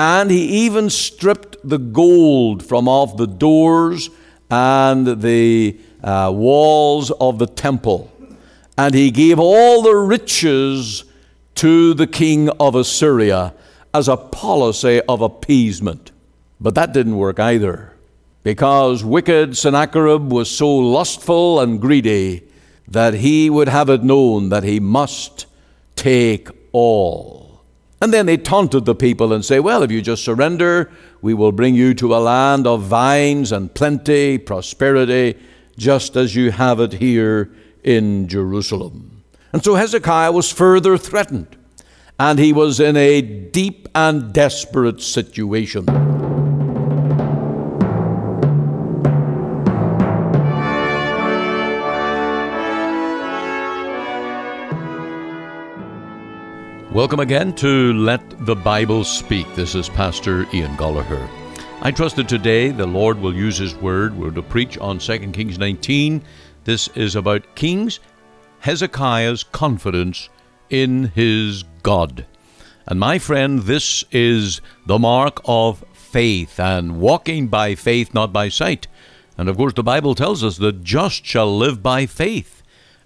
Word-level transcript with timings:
and 0.00 0.30
he 0.30 0.64
even 0.64 0.88
stripped 0.88 1.58
the 1.62 1.76
gold 1.76 2.64
from 2.64 2.88
off 2.88 3.18
the 3.18 3.26
doors 3.26 4.08
and 4.50 5.20
the 5.20 5.78
uh, 6.02 6.32
walls 6.34 7.10
of 7.20 7.38
the 7.38 7.46
temple. 7.46 8.10
And 8.78 8.94
he 8.94 9.10
gave 9.10 9.38
all 9.38 9.82
the 9.82 9.94
riches 9.94 11.04
to 11.56 11.92
the 11.92 12.06
king 12.06 12.48
of 12.48 12.74
Assyria 12.74 13.52
as 13.92 14.08
a 14.08 14.16
policy 14.16 15.02
of 15.06 15.20
appeasement. 15.20 16.12
But 16.58 16.74
that 16.76 16.94
didn't 16.94 17.18
work 17.18 17.38
either, 17.38 17.94
because 18.42 19.04
wicked 19.04 19.54
Sennacherib 19.54 20.32
was 20.32 20.50
so 20.50 20.76
lustful 20.76 21.60
and 21.60 21.78
greedy 21.78 22.44
that 22.88 23.12
he 23.12 23.50
would 23.50 23.68
have 23.68 23.90
it 23.90 24.02
known 24.02 24.48
that 24.48 24.64
he 24.64 24.80
must 24.80 25.44
take 25.94 26.48
all. 26.72 27.49
And 28.00 28.14
then 28.14 28.26
they 28.26 28.38
taunted 28.38 28.86
the 28.86 28.94
people 28.94 29.32
and 29.32 29.44
say, 29.44 29.60
Well, 29.60 29.82
if 29.82 29.90
you 29.90 30.00
just 30.00 30.24
surrender, 30.24 30.90
we 31.20 31.34
will 31.34 31.52
bring 31.52 31.74
you 31.74 31.92
to 31.94 32.14
a 32.14 32.18
land 32.18 32.66
of 32.66 32.82
vines 32.82 33.52
and 33.52 33.72
plenty, 33.74 34.38
prosperity, 34.38 35.36
just 35.76 36.16
as 36.16 36.34
you 36.34 36.50
have 36.50 36.80
it 36.80 36.94
here 36.94 37.50
in 37.84 38.26
Jerusalem. 38.26 39.22
And 39.52 39.62
so 39.62 39.74
Hezekiah 39.74 40.32
was 40.32 40.50
further 40.50 40.96
threatened, 40.96 41.56
and 42.18 42.38
he 42.38 42.52
was 42.52 42.80
in 42.80 42.96
a 42.96 43.20
deep 43.20 43.88
and 43.94 44.32
desperate 44.32 45.02
situation. 45.02 45.86
Welcome 56.92 57.20
again 57.20 57.54
to 57.54 57.92
Let 57.92 58.44
the 58.46 58.56
Bible 58.56 59.04
Speak. 59.04 59.46
This 59.54 59.76
is 59.76 59.88
Pastor 59.88 60.44
Ian 60.52 60.76
Goligher. 60.76 61.28
I 61.82 61.92
trust 61.92 62.16
that 62.16 62.28
today 62.28 62.70
the 62.70 62.84
Lord 62.86 63.20
will 63.20 63.32
use 63.32 63.58
His 63.58 63.76
Word. 63.76 64.18
We're 64.18 64.32
to 64.32 64.42
preach 64.42 64.76
on 64.78 64.98
2 64.98 65.18
Kings 65.30 65.56
19. 65.56 66.20
This 66.64 66.88
is 66.96 67.14
about 67.14 67.54
Kings 67.54 68.00
Hezekiah's 68.58 69.44
confidence 69.44 70.30
in 70.68 71.12
his 71.14 71.62
God. 71.84 72.26
And 72.86 72.98
my 72.98 73.20
friend, 73.20 73.60
this 73.60 74.02
is 74.10 74.60
the 74.84 74.98
mark 74.98 75.40
of 75.44 75.84
faith 75.92 76.58
and 76.58 77.00
walking 77.00 77.46
by 77.46 77.76
faith, 77.76 78.12
not 78.12 78.32
by 78.32 78.48
sight. 78.48 78.88
And 79.38 79.48
of 79.48 79.56
course, 79.56 79.74
the 79.74 79.84
Bible 79.84 80.16
tells 80.16 80.42
us 80.42 80.56
the 80.56 80.72
just 80.72 81.24
shall 81.24 81.56
live 81.56 81.84
by 81.84 82.06
faith. 82.06 82.64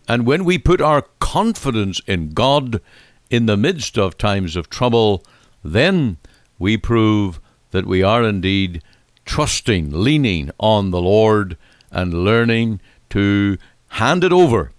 And 0.09 0.27
when 0.27 0.45
we 0.47 0.57
put 0.57 0.81
our 0.81 1.03
confidence 1.19 2.01
in 2.07 2.31
God, 2.31 2.81
in 3.35 3.47
the 3.47 3.57
midst 3.57 3.99
of 3.99 4.17
times 4.17 4.55
of 4.55 4.71
trouble, 4.71 5.25
then 5.65 6.17
we 6.59 6.77
prove 6.77 7.41
that 7.73 7.87
we 7.87 8.03
are 8.03 8.23
indeed 8.23 8.83
trusting, 9.25 9.91
leaning 9.91 10.51
on 10.59 10.91
the 10.91 11.01
Lord, 11.01 11.57
and 11.91 12.25
learning 12.25 12.81
to 13.11 13.59
hand 13.89 14.23
it 14.23 14.33
over 14.33 14.71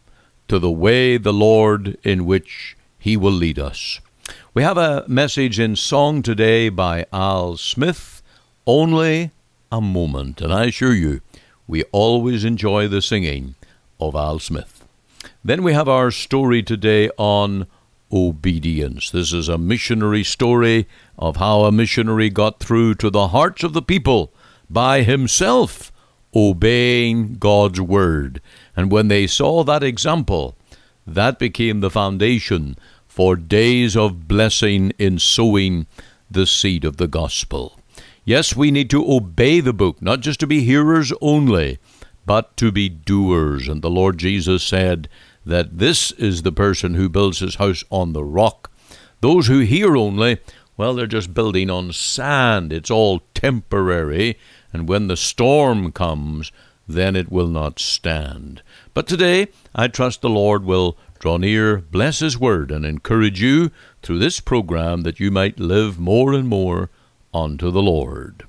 to 0.47 0.59
the 0.59 0.71
way 0.71 1.17
the 1.17 1.33
Lord 1.33 1.97
in 2.03 2.25
which 2.25 2.77
He 2.97 3.17
will 3.17 3.33
lead 3.33 3.59
us. 3.59 3.99
We 4.53 4.63
have 4.63 4.77
a 4.77 5.03
message 5.07 5.59
in 5.59 5.75
song 5.75 6.21
today 6.21 6.69
by 6.69 7.05
Al 7.11 7.57
Smith, 7.57 8.21
Only 8.65 9.31
a 9.71 9.81
Moment, 9.81 10.39
and 10.39 10.53
I 10.53 10.65
assure 10.65 10.93
you, 10.93 11.21
we 11.67 11.83
always 11.91 12.45
enjoy 12.45 12.87
the 12.87 13.01
singing 13.01 13.55
of 13.99 14.15
Al 14.15 14.39
Smith. 14.39 14.85
Then 15.43 15.63
we 15.63 15.73
have 15.73 15.89
our 15.89 16.11
story 16.11 16.63
today 16.63 17.09
on 17.17 17.67
obedience. 18.15 19.11
This 19.11 19.33
is 19.33 19.49
a 19.49 19.57
missionary 19.57 20.23
story 20.23 20.87
of 21.19 21.35
how 21.35 21.65
a 21.65 21.71
missionary 21.71 22.29
got 22.29 22.59
through 22.59 22.95
to 22.95 23.09
the 23.09 23.27
hearts 23.27 23.63
of 23.63 23.73
the 23.73 23.81
people 23.81 24.33
by 24.69 25.03
himself 25.03 25.91
obeying 26.33 27.35
God's 27.35 27.81
word. 27.81 28.41
And 28.75 28.89
when 28.91 29.09
they 29.09 29.27
saw 29.27 29.63
that 29.63 29.83
example, 29.83 30.55
that 31.05 31.37
became 31.37 31.81
the 31.81 31.91
foundation 31.91 32.77
for 33.07 33.35
days 33.35 33.95
of 33.95 34.27
blessing 34.27 34.91
in 34.97 35.19
sowing 35.19 35.85
the 36.31 36.47
seed 36.47 36.83
of 36.83 36.97
the 36.97 37.07
gospel. 37.07 37.79
Yes, 38.23 38.55
we 38.55 38.71
need 38.71 38.89
to 38.89 39.09
obey 39.09 39.59
the 39.59 39.73
book, 39.73 40.01
not 40.01 40.21
just 40.21 40.39
to 40.39 40.47
be 40.47 40.61
hearers 40.61 41.13
only, 41.21 41.77
but 42.25 42.57
to 42.57 42.71
be 42.71 42.89
doers. 42.89 43.67
And 43.67 43.81
the 43.81 43.89
Lord 43.89 44.17
Jesus 44.17 44.63
said, 44.63 45.07
that 45.45 45.77
this 45.77 46.11
is 46.13 46.41
the 46.41 46.51
person 46.51 46.95
who 46.95 47.09
builds 47.09 47.39
his 47.39 47.55
house 47.55 47.83
on 47.89 48.13
the 48.13 48.23
rock. 48.23 48.71
Those 49.21 49.47
who 49.47 49.59
hear 49.59 49.95
only, 49.95 50.39
well, 50.77 50.95
they're 50.95 51.07
just 51.07 51.33
building 51.33 51.69
on 51.69 51.93
sand. 51.93 52.73
It's 52.73 52.91
all 52.91 53.21
temporary, 53.33 54.37
and 54.73 54.89
when 54.89 55.07
the 55.07 55.17
storm 55.17 55.91
comes, 55.91 56.51
then 56.87 57.15
it 57.15 57.31
will 57.31 57.47
not 57.47 57.79
stand. 57.79 58.61
But 58.93 59.07
today, 59.07 59.47
I 59.73 59.87
trust 59.87 60.21
the 60.21 60.29
Lord 60.29 60.63
will 60.63 60.97
draw 61.19 61.37
near, 61.37 61.77
bless 61.77 62.19
His 62.19 62.37
word, 62.37 62.71
and 62.71 62.85
encourage 62.85 63.41
you 63.41 63.71
through 64.03 64.19
this 64.19 64.39
program 64.39 65.01
that 65.01 65.19
you 65.19 65.31
might 65.31 65.59
live 65.59 65.99
more 65.99 66.33
and 66.33 66.47
more 66.47 66.89
unto 67.33 67.71
the 67.71 67.81
Lord. 67.81 68.43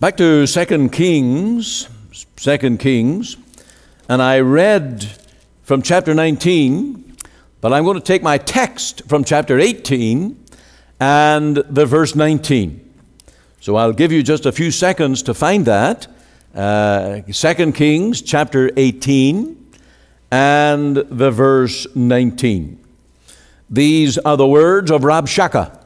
Back 0.00 0.16
to 0.18 0.46
Second 0.46 0.90
Kings, 0.90 1.88
Second 2.36 2.78
Kings, 2.78 3.36
and 4.08 4.22
I 4.22 4.40
read 4.40 5.18
from 5.64 5.80
chapter 5.80 6.12
19, 6.12 7.16
but 7.62 7.72
I'm 7.72 7.84
going 7.84 7.98
to 7.98 8.04
take 8.04 8.22
my 8.22 8.36
text 8.36 9.02
from 9.08 9.24
chapter 9.24 9.58
18 9.58 10.44
and 11.00 11.56
the 11.56 11.86
verse 11.86 12.14
19. 12.14 12.80
So 13.60 13.76
I'll 13.76 13.94
give 13.94 14.12
you 14.12 14.22
just 14.22 14.44
a 14.44 14.52
few 14.52 14.70
seconds 14.70 15.22
to 15.22 15.32
find 15.32 15.64
that. 15.64 16.06
Uh, 16.54 17.22
2 17.22 17.72
Kings 17.72 18.20
chapter 18.20 18.70
18 18.76 19.78
and 20.30 20.96
the 20.96 21.30
verse 21.30 21.86
19. 21.94 22.78
These 23.70 24.18
are 24.18 24.36
the 24.36 24.46
words 24.46 24.90
of 24.90 25.00
Rabshakeh. 25.00 25.82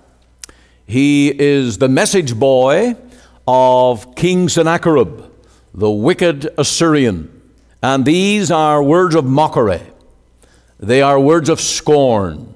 He 0.86 1.28
is 1.28 1.78
the 1.78 1.88
message 1.88 2.36
boy 2.36 2.96
of 3.46 4.16
King 4.16 4.48
Sennacherib, 4.48 5.22
the 5.72 5.90
wicked 5.90 6.50
Assyrian. 6.58 7.38
And 7.82 8.04
these 8.04 8.50
are 8.50 8.82
words 8.82 9.14
of 9.14 9.24
mockery, 9.24 9.82
they 10.78 11.02
are 11.02 11.20
words 11.20 11.48
of 11.48 11.60
scorn. 11.60 12.54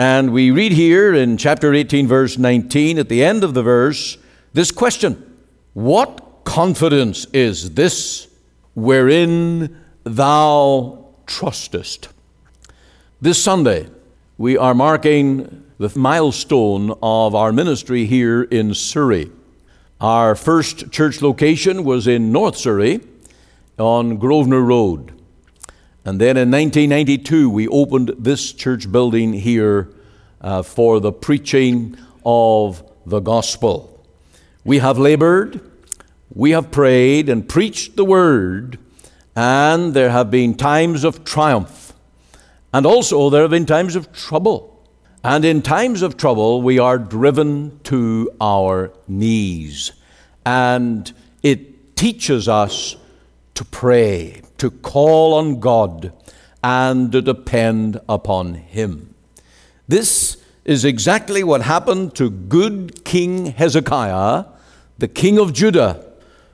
And 0.00 0.32
we 0.32 0.52
read 0.52 0.70
here 0.70 1.12
in 1.12 1.36
chapter 1.36 1.74
18, 1.74 2.06
verse 2.06 2.38
19, 2.38 3.00
at 3.00 3.08
the 3.08 3.24
end 3.24 3.42
of 3.42 3.52
the 3.54 3.64
verse, 3.64 4.16
this 4.52 4.70
question 4.70 5.40
What 5.74 6.44
confidence 6.44 7.26
is 7.32 7.74
this 7.74 8.28
wherein 8.74 9.76
thou 10.04 11.04
trustest? 11.26 12.08
This 13.20 13.42
Sunday, 13.42 13.88
we 14.36 14.56
are 14.56 14.74
marking 14.74 15.64
the 15.78 15.90
milestone 15.98 16.96
of 17.02 17.34
our 17.34 17.52
ministry 17.52 18.06
here 18.06 18.44
in 18.44 18.72
Surrey. 18.74 19.32
Our 20.00 20.36
first 20.36 20.92
church 20.92 21.22
location 21.22 21.82
was 21.82 22.06
in 22.06 22.30
North 22.30 22.56
Surrey 22.56 23.00
on 23.78 24.16
Grosvenor 24.16 24.62
Road. 24.62 25.12
And 26.04 26.20
then 26.20 26.36
in 26.36 26.50
1992, 26.50 27.50
we 27.50 27.68
opened 27.68 28.14
this 28.18 28.52
church 28.52 28.90
building 28.90 29.32
here 29.32 29.90
uh, 30.40 30.62
for 30.62 31.00
the 31.00 31.12
preaching 31.12 31.96
of 32.24 32.82
the 33.04 33.20
gospel. 33.20 34.04
We 34.64 34.78
have 34.78 34.98
labored, 34.98 35.60
we 36.34 36.52
have 36.52 36.70
prayed 36.70 37.28
and 37.28 37.48
preached 37.48 37.96
the 37.96 38.04
word, 38.04 38.78
and 39.34 39.94
there 39.94 40.10
have 40.10 40.30
been 40.30 40.54
times 40.54 41.04
of 41.04 41.24
triumph. 41.24 41.92
And 42.72 42.84
also, 42.84 43.30
there 43.30 43.42
have 43.42 43.50
been 43.50 43.66
times 43.66 43.96
of 43.96 44.12
trouble. 44.12 44.86
And 45.24 45.44
in 45.44 45.62
times 45.62 46.02
of 46.02 46.16
trouble, 46.16 46.62
we 46.62 46.78
are 46.78 46.98
driven 46.98 47.80
to 47.84 48.30
our 48.40 48.92
knees. 49.06 49.92
And 50.44 51.12
it 51.42 51.96
teaches 51.96 52.48
us 52.48 52.96
to 53.58 53.64
pray, 53.64 54.40
to 54.56 54.70
call 54.70 55.34
on 55.34 55.58
God, 55.58 56.12
and 56.62 57.10
to 57.10 57.20
depend 57.20 58.00
upon 58.08 58.54
Him. 58.54 59.16
This 59.88 60.36
is 60.64 60.84
exactly 60.84 61.42
what 61.42 61.62
happened 61.62 62.14
to 62.14 62.30
good 62.30 63.04
King 63.04 63.46
Hezekiah, 63.46 64.44
the 64.98 65.08
king 65.08 65.40
of 65.40 65.52
Judah, 65.52 66.06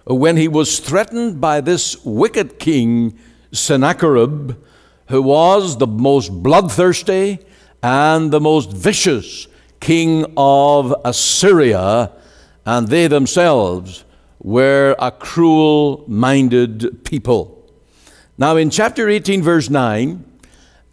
when 0.07 0.39
he 0.39 0.49
was 0.49 0.79
threatened 0.79 1.43
by 1.43 1.61
this 1.61 2.03
wicked 2.07 2.59
king, 2.59 3.19
Sennacherib, 3.53 4.57
who 5.09 5.21
was 5.21 5.77
the 5.77 5.87
most 5.87 6.31
bloodthirsty 6.31 7.39
and 7.83 8.31
the 8.31 8.41
most 8.41 8.73
vicious 8.73 9.47
king 9.79 10.25
of 10.39 10.95
Assyria, 11.05 12.13
and 12.65 12.89
they 12.89 13.09
themselves 13.09 14.05
were 14.45 14.95
a 15.01 15.11
cruel 15.11 16.05
minded 16.07 17.03
people. 17.03 17.69
Now, 18.39 18.57
in 18.57 18.71
chapter 18.71 19.09
18, 19.09 19.43
verse 19.43 19.69
9, 19.69 20.25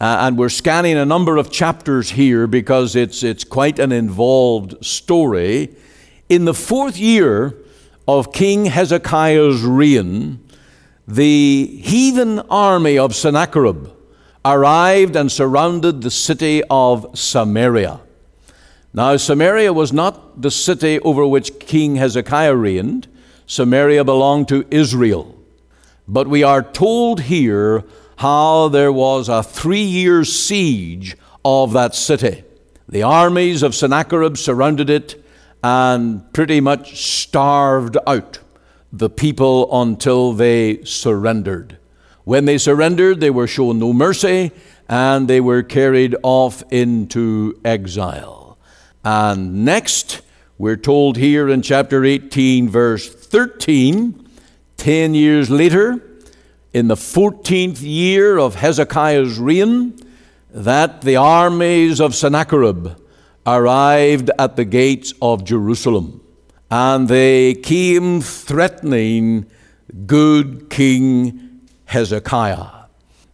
Uh, 0.00 0.26
and 0.26 0.36
we're 0.36 0.48
scanning 0.48 0.96
a 0.96 1.04
number 1.04 1.36
of 1.36 1.48
chapters 1.48 2.10
here 2.10 2.48
because 2.48 2.96
it's, 2.96 3.22
it's 3.22 3.44
quite 3.44 3.78
an 3.78 3.92
involved 3.92 4.74
story. 4.84 5.68
In 6.28 6.44
the 6.44 6.54
fourth 6.54 6.98
year 6.98 7.54
of 8.08 8.32
King 8.32 8.64
Hezekiah's 8.64 9.62
reign, 9.62 10.40
the 11.06 11.66
heathen 11.84 12.40
army 12.50 12.98
of 12.98 13.14
Sennacherib 13.14 13.92
arrived 14.44 15.14
and 15.14 15.30
surrounded 15.30 16.02
the 16.02 16.10
city 16.10 16.64
of 16.68 17.06
Samaria. 17.14 18.00
Now, 18.92 19.16
Samaria 19.16 19.72
was 19.72 19.92
not 19.92 20.42
the 20.42 20.50
city 20.50 20.98
over 21.00 21.24
which 21.24 21.60
King 21.60 21.94
Hezekiah 21.94 22.56
reigned, 22.56 23.06
Samaria 23.52 24.02
belonged 24.02 24.48
to 24.48 24.64
Israel. 24.70 25.38
But 26.08 26.26
we 26.26 26.42
are 26.42 26.62
told 26.62 27.20
here 27.20 27.84
how 28.16 28.68
there 28.68 28.90
was 28.90 29.28
a 29.28 29.42
three 29.42 29.82
year 29.82 30.24
siege 30.24 31.18
of 31.44 31.74
that 31.74 31.94
city. 31.94 32.44
The 32.88 33.02
armies 33.02 33.62
of 33.62 33.74
Sennacherib 33.74 34.38
surrounded 34.38 34.88
it 34.88 35.22
and 35.62 36.32
pretty 36.32 36.62
much 36.62 37.04
starved 37.04 37.98
out 38.06 38.38
the 38.90 39.10
people 39.10 39.68
until 39.82 40.32
they 40.32 40.82
surrendered. 40.84 41.76
When 42.24 42.46
they 42.46 42.56
surrendered, 42.56 43.20
they 43.20 43.28
were 43.28 43.46
shown 43.46 43.78
no 43.78 43.92
mercy 43.92 44.50
and 44.88 45.28
they 45.28 45.42
were 45.42 45.62
carried 45.62 46.16
off 46.22 46.62
into 46.70 47.60
exile. 47.66 48.56
And 49.04 49.66
next, 49.66 50.22
we're 50.56 50.76
told 50.76 51.18
here 51.18 51.50
in 51.50 51.60
chapter 51.60 52.02
18, 52.02 52.70
verse 52.70 53.21
13, 53.32 54.28
10 54.76 55.14
years 55.14 55.48
later, 55.48 55.98
in 56.74 56.88
the 56.88 56.94
14th 56.94 57.80
year 57.80 58.36
of 58.36 58.56
Hezekiah's 58.56 59.38
reign, 59.38 59.98
that 60.50 61.00
the 61.00 61.16
armies 61.16 61.98
of 61.98 62.14
Sennacherib 62.14 62.88
arrived 63.46 64.30
at 64.38 64.56
the 64.56 64.66
gates 64.66 65.14
of 65.22 65.44
Jerusalem. 65.44 66.20
And 66.70 67.08
they 67.08 67.54
came 67.54 68.20
threatening 68.20 69.46
good 70.04 70.68
King 70.68 71.62
Hezekiah. 71.86 72.84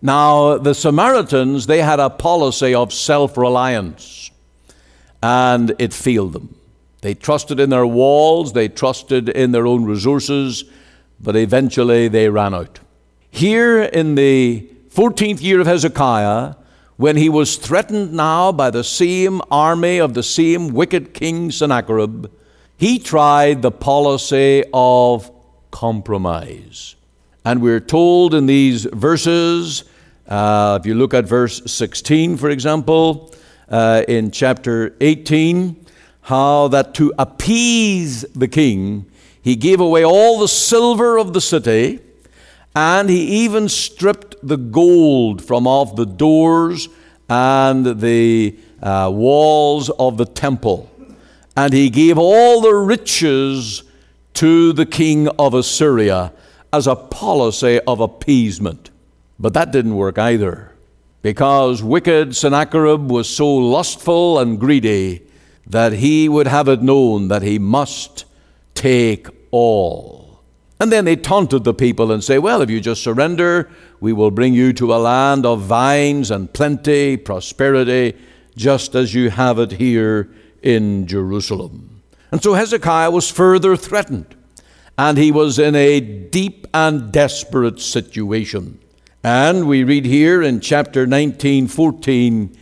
Now, 0.00 0.58
the 0.58 0.74
Samaritans, 0.74 1.66
they 1.66 1.82
had 1.82 1.98
a 1.98 2.08
policy 2.08 2.72
of 2.72 2.92
self 2.92 3.36
reliance, 3.36 4.30
and 5.20 5.74
it 5.80 5.92
failed 5.92 6.34
them. 6.34 6.57
They 7.00 7.14
trusted 7.14 7.60
in 7.60 7.70
their 7.70 7.86
walls, 7.86 8.52
they 8.52 8.68
trusted 8.68 9.28
in 9.28 9.52
their 9.52 9.66
own 9.66 9.84
resources, 9.84 10.64
but 11.20 11.36
eventually 11.36 12.08
they 12.08 12.28
ran 12.28 12.54
out. 12.54 12.80
Here 13.30 13.82
in 13.82 14.14
the 14.14 14.68
14th 14.90 15.42
year 15.42 15.60
of 15.60 15.66
Hezekiah, 15.66 16.54
when 16.96 17.16
he 17.16 17.28
was 17.28 17.56
threatened 17.56 18.12
now 18.12 18.50
by 18.50 18.70
the 18.70 18.82
same 18.82 19.40
army 19.50 19.98
of 19.98 20.14
the 20.14 20.22
same 20.22 20.68
wicked 20.68 21.14
king 21.14 21.52
Sennacherib, 21.52 22.26
he 22.76 22.98
tried 22.98 23.62
the 23.62 23.70
policy 23.70 24.64
of 24.74 25.30
compromise. 25.70 26.96
And 27.44 27.62
we're 27.62 27.80
told 27.80 28.34
in 28.34 28.46
these 28.46 28.84
verses, 28.84 29.84
uh, 30.26 30.78
if 30.80 30.86
you 30.86 30.94
look 30.94 31.14
at 31.14 31.24
verse 31.24 31.62
16, 31.70 32.36
for 32.36 32.50
example, 32.50 33.32
uh, 33.68 34.02
in 34.08 34.30
chapter 34.32 34.96
18, 35.00 35.86
how 36.28 36.68
that 36.68 36.92
to 36.92 37.10
appease 37.18 38.20
the 38.34 38.46
king, 38.46 39.06
he 39.40 39.56
gave 39.56 39.80
away 39.80 40.04
all 40.04 40.38
the 40.38 40.46
silver 40.46 41.16
of 41.16 41.32
the 41.32 41.40
city, 41.40 42.00
and 42.76 43.08
he 43.08 43.44
even 43.44 43.66
stripped 43.66 44.36
the 44.42 44.58
gold 44.58 45.42
from 45.42 45.66
off 45.66 45.96
the 45.96 46.04
doors 46.04 46.90
and 47.30 48.00
the 48.02 48.54
uh, 48.82 49.10
walls 49.10 49.88
of 49.98 50.18
the 50.18 50.26
temple. 50.26 50.90
And 51.56 51.72
he 51.72 51.88
gave 51.88 52.18
all 52.18 52.60
the 52.60 52.74
riches 52.74 53.82
to 54.34 54.74
the 54.74 54.84
king 54.84 55.28
of 55.38 55.54
Assyria 55.54 56.34
as 56.74 56.86
a 56.86 56.94
policy 56.94 57.80
of 57.86 58.00
appeasement. 58.00 58.90
But 59.38 59.54
that 59.54 59.72
didn't 59.72 59.96
work 59.96 60.18
either, 60.18 60.72
because 61.22 61.82
wicked 61.82 62.36
Sennacherib 62.36 63.10
was 63.10 63.30
so 63.30 63.48
lustful 63.48 64.38
and 64.38 64.60
greedy 64.60 65.22
that 65.68 65.94
he 65.94 66.28
would 66.28 66.46
have 66.46 66.68
it 66.68 66.82
known 66.82 67.28
that 67.28 67.42
he 67.42 67.58
must 67.58 68.24
take 68.74 69.28
all. 69.50 70.40
And 70.80 70.92
then 70.92 71.04
they 71.04 71.16
taunted 71.16 71.64
the 71.64 71.74
people 71.74 72.12
and 72.12 72.22
say, 72.22 72.38
Well, 72.38 72.62
if 72.62 72.70
you 72.70 72.80
just 72.80 73.02
surrender, 73.02 73.68
we 74.00 74.12
will 74.12 74.30
bring 74.30 74.54
you 74.54 74.72
to 74.74 74.94
a 74.94 74.96
land 74.96 75.44
of 75.44 75.62
vines 75.62 76.30
and 76.30 76.52
plenty, 76.52 77.16
prosperity, 77.16 78.16
just 78.56 78.94
as 78.94 79.14
you 79.14 79.30
have 79.30 79.58
it 79.58 79.72
here 79.72 80.30
in 80.62 81.06
Jerusalem. 81.06 82.02
And 82.30 82.42
so 82.42 82.54
Hezekiah 82.54 83.10
was 83.10 83.30
further 83.30 83.76
threatened, 83.76 84.36
and 84.96 85.18
he 85.18 85.32
was 85.32 85.58
in 85.58 85.74
a 85.74 86.00
deep 86.00 86.66
and 86.72 87.10
desperate 87.10 87.80
situation. 87.80 88.78
And 89.24 89.66
we 89.66 89.82
read 89.82 90.04
here 90.04 90.42
in 90.42 90.60
chapter 90.60 91.06
19, 91.06 91.66
14, 91.66 92.56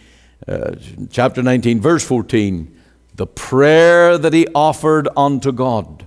uh, 0.49 0.75
chapter 1.11 1.43
19, 1.43 1.81
verse 1.81 2.05
14, 2.05 2.76
the 3.17 3.27
prayer 3.27 4.19
that 4.19 4.35
he 4.35 4.47
offered 4.55 5.09
unto 5.17 5.51
God, 5.51 6.07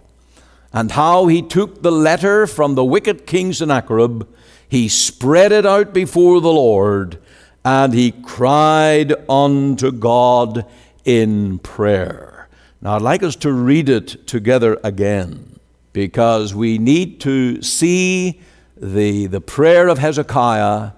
and 0.71 0.91
how 0.91 1.25
he 1.25 1.41
took 1.41 1.81
the 1.81 1.91
letter 1.91 2.45
from 2.45 2.75
the 2.75 2.85
wicked 2.85 3.25
king 3.25 3.51
Sennacherib, 3.51 4.27
he 4.67 4.87
spread 4.87 5.51
it 5.51 5.65
out 5.65 5.91
before 5.91 6.39
the 6.39 6.53
Lord, 6.53 7.17
and 7.65 7.93
he 7.93 8.11
cried 8.11 9.13
unto 9.27 9.91
God 9.91 10.65
in 11.03 11.57
prayer. 11.59 12.47
Now, 12.79 12.95
I'd 12.95 13.01
like 13.01 13.23
us 13.23 13.35
to 13.37 13.51
read 13.51 13.89
it 13.89 14.27
together 14.27 14.79
again 14.83 15.59
because 15.91 16.53
we 16.53 16.77
need 16.77 17.19
to 17.21 17.61
see 17.63 18.39
the, 18.77 19.25
the 19.25 19.41
prayer 19.41 19.87
of 19.87 19.97
Hezekiah 19.97 20.91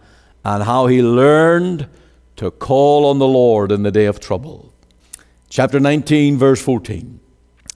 and 0.44 0.64
how 0.64 0.88
he 0.88 1.02
learned 1.02 1.88
to 2.36 2.52
call 2.52 3.06
on 3.06 3.20
the 3.20 3.28
Lord 3.28 3.72
in 3.72 3.84
the 3.84 3.92
day 3.92 4.06
of 4.06 4.20
trouble 4.20 4.71
chapter 5.52 5.82
19, 5.82 6.38
verse 6.38 6.62
14. 6.62 7.20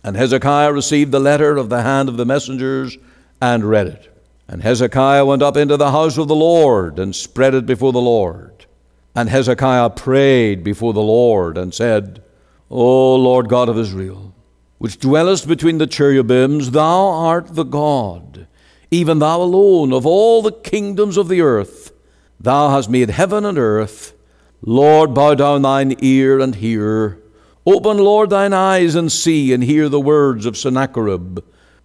And 0.02 0.16
Hezekiah 0.16 0.72
received 0.72 1.12
the 1.12 1.20
letter 1.20 1.58
of 1.58 1.70
the 1.70 1.82
hand 1.82 2.08
of 2.08 2.16
the 2.16 2.26
messengers 2.26 2.98
and 3.42 3.66
read 3.66 3.88
it. 3.88 4.12
And 4.48 4.64
Hezekiah 4.64 5.26
went 5.26 5.42
up 5.42 5.58
into 5.58 5.76
the 5.76 5.92
house 5.92 6.18
of 6.18 6.30
the 6.30 6.36
Lord 6.36 6.98
and 7.00 7.14
spread 7.14 7.54
it 7.54 7.66
before 7.66 7.92
the 7.92 8.00
Lord. 8.00 8.66
And 9.14 9.28
Hezekiah 9.28 9.90
prayed 9.90 10.64
before 10.64 10.94
the 10.94 11.02
Lord 11.02 11.58
and 11.58 11.74
said, 11.74 12.24
O 12.70 13.16
Lord 13.16 13.50
God 13.50 13.68
of 13.68 13.78
Israel, 13.78 14.34
which 14.78 15.00
dwellest 15.00 15.46
between 15.46 15.78
the 15.78 15.88
cherubims, 15.88 16.72
thou 16.72 17.08
art 17.08 17.56
the 17.56 17.64
God, 17.64 18.48
even 18.90 19.20
thou 19.20 19.42
alone 19.42 19.92
of 19.92 20.06
all 20.06 20.42
the 20.42 20.52
kingdoms 20.52 21.18
of 21.18 21.28
the 21.28 21.42
earth. 21.42 21.92
Thou 22.40 22.70
hast 22.70 22.90
made 22.90 23.10
heaven 23.10 23.44
and 23.44 23.58
earth. 23.58 24.14
Lord, 24.62 25.14
bow 25.14 25.36
down 25.36 25.64
thine 25.64 25.96
ear 26.00 26.40
and 26.40 26.56
hear. 26.56 27.22
Open, 27.68 27.98
Lord, 27.98 28.30
thine 28.30 28.54
eyes 28.54 28.94
and 28.94 29.12
see 29.12 29.52
and 29.52 29.64
hear 29.64 29.90
the 29.90 30.00
words 30.00 30.46
of 30.46 30.56
Sennacherib, 30.56 31.40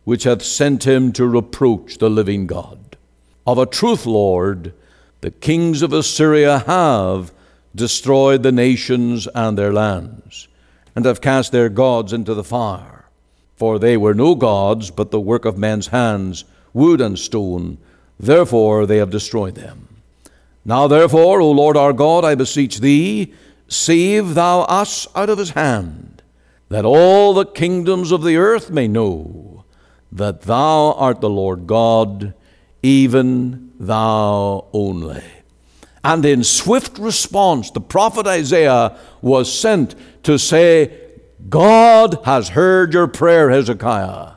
which 0.05 0.25
hath 0.25 0.43
sent 0.43 0.87
him 0.87 1.11
to 1.13 1.27
reproach 1.27 1.97
the 1.97 2.11
living 2.11 2.47
God. 2.47 2.99
Of 3.47 3.57
a 3.57 3.65
truth, 3.65 4.05
Lord, 4.05 4.75
the 5.23 5.31
kings 5.31 5.81
of 5.81 5.95
Assyria 5.95 6.59
have 6.61 7.33
destroyed 7.75 8.43
the 8.43 8.53
nations 8.53 9.27
and 9.35 9.57
their 9.57 9.73
lands, 9.73 10.49
and 10.95 11.07
have 11.07 11.23
cast 11.23 11.51
their 11.51 11.71
gods 11.71 12.13
into 12.13 12.35
the 12.35 12.45
fire. 12.45 13.07
For 13.57 13.79
they 13.79 13.97
were 13.97 14.15
no 14.15 14.35
gods, 14.35 14.91
but 14.91 15.11
the 15.11 15.21
work 15.21 15.47
of 15.47 15.57
men's 15.57 15.87
hands, 15.87 16.45
wood 16.75 17.01
and 17.01 17.19
stone. 17.19 17.79
Therefore 18.19 18.85
they 18.85 18.99
have 18.99 19.11
destroyed 19.11 19.55
them. 19.55 19.89
Now 20.65 20.89
therefore, 20.89 21.41
O 21.41 21.51
Lord 21.51 21.77
our 21.77 21.95
God, 21.95 22.25
I 22.25 22.35
beseech 22.35 22.81
thee, 22.81 23.33
Save 23.71 24.35
thou 24.35 24.63
us 24.63 25.07
out 25.15 25.31
of 25.31 25.39
his 25.39 25.51
hand, 25.51 26.23
that 26.69 26.85
all 26.85 27.33
the 27.33 27.47
kingdoms 27.47 28.11
of 28.11 28.25
the 28.25 28.37
earth 28.37 28.71
may 28.71 28.89
know 28.89 29.65
that 30.11 30.43
thou 30.43 30.93
art 30.95 31.21
the 31.21 31.31
Lord 31.31 31.69
God, 31.69 32.35
even 32.83 33.71
thou 33.79 34.67
only. 34.73 35.23
And 36.03 36.25
in 36.25 36.43
swift 36.43 36.99
response, 36.99 37.71
the 37.71 37.81
prophet 37.81 38.27
Isaiah 38.27 38.99
was 39.23 39.57
sent 39.57 39.95
to 40.25 40.37
say, 40.37 40.99
God 41.49 42.19
has 42.25 42.49
heard 42.49 42.93
your 42.93 43.07
prayer, 43.07 43.51
Hezekiah. 43.51 44.33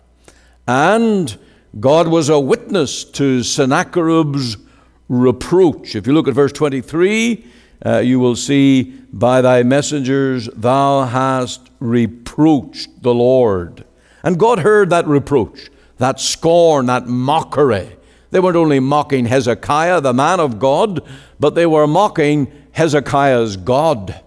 And 0.67 1.35
God 1.79 2.07
was 2.07 2.29
a 2.29 2.39
witness 2.39 3.03
to 3.03 3.41
Sennacherib's 3.41 4.57
reproach. 5.09 5.95
If 5.95 6.05
you 6.05 6.13
look 6.13 6.27
at 6.27 6.35
verse 6.35 6.51
23, 6.51 7.45
uh, 7.85 7.99
you 7.99 8.19
will 8.19 8.35
see, 8.35 8.83
By 9.11 9.41
thy 9.41 9.63
messengers 9.63 10.47
thou 10.55 11.05
hast 11.05 11.69
reproached 11.79 13.03
the 13.03 13.13
Lord. 13.13 13.83
And 14.23 14.39
God 14.39 14.59
heard 14.59 14.89
that 14.89 15.05
reproach, 15.05 15.69
that 15.97 16.19
scorn, 16.19 16.85
that 16.85 17.07
mockery. 17.07 17.97
They 18.31 18.39
weren't 18.39 18.57
only 18.57 18.79
mocking 18.79 19.25
Hezekiah, 19.25 20.01
the 20.01 20.13
man 20.13 20.39
of 20.39 20.57
God, 20.57 21.05
but 21.39 21.55
they 21.55 21.65
were 21.65 21.85
mocking 21.85 22.51
Hezekiah's 22.71 23.57
God. 23.57 24.19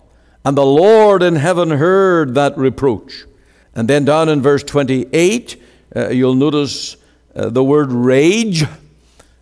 And 0.44 0.56
the 0.56 0.64
Lord 0.64 1.22
in 1.22 1.36
heaven 1.36 1.70
heard 1.70 2.34
that 2.34 2.56
reproach. 2.56 3.24
And 3.74 3.88
then 3.88 4.04
down 4.04 4.28
in 4.28 4.42
verse 4.42 4.62
28, 4.62 5.62
uh, 5.94 6.08
you'll 6.10 6.34
notice 6.34 6.96
uh, 7.34 7.48
the 7.48 7.64
word 7.64 7.90
rage. 7.90 8.64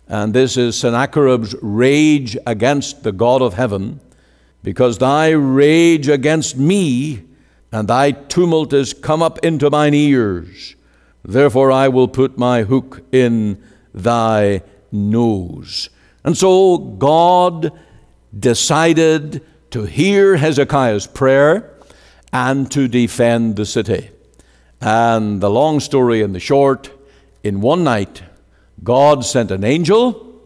And 0.07 0.33
this 0.33 0.57
is 0.57 0.77
Sennacherib's 0.77 1.55
rage 1.61 2.37
against 2.45 3.03
the 3.03 3.11
God 3.11 3.41
of 3.41 3.55
heaven. 3.55 3.99
Because 4.63 4.97
thy 4.97 5.29
rage 5.29 6.07
against 6.07 6.57
me 6.57 7.23
and 7.71 7.87
thy 7.87 8.11
tumult 8.11 8.73
is 8.73 8.93
come 8.93 9.21
up 9.21 9.39
into 9.43 9.69
mine 9.69 9.93
ears. 9.93 10.75
Therefore 11.23 11.71
I 11.71 11.87
will 11.87 12.07
put 12.07 12.37
my 12.37 12.63
hook 12.63 13.03
in 13.11 13.61
thy 13.93 14.61
nose. 14.91 15.89
And 16.23 16.37
so 16.37 16.77
God 16.77 17.71
decided 18.37 19.43
to 19.71 19.83
hear 19.83 20.37
Hezekiah's 20.37 21.07
prayer 21.07 21.71
and 22.31 22.69
to 22.71 22.87
defend 22.87 23.55
the 23.55 23.65
city. 23.65 24.09
And 24.81 25.41
the 25.41 25.49
long 25.49 25.79
story 25.79 26.21
and 26.21 26.33
the 26.35 26.39
short, 26.39 26.91
in 27.43 27.61
one 27.61 27.83
night, 27.83 28.23
God 28.85 29.25
sent 29.25 29.49
an 29.49 29.63
angel, 29.63 30.39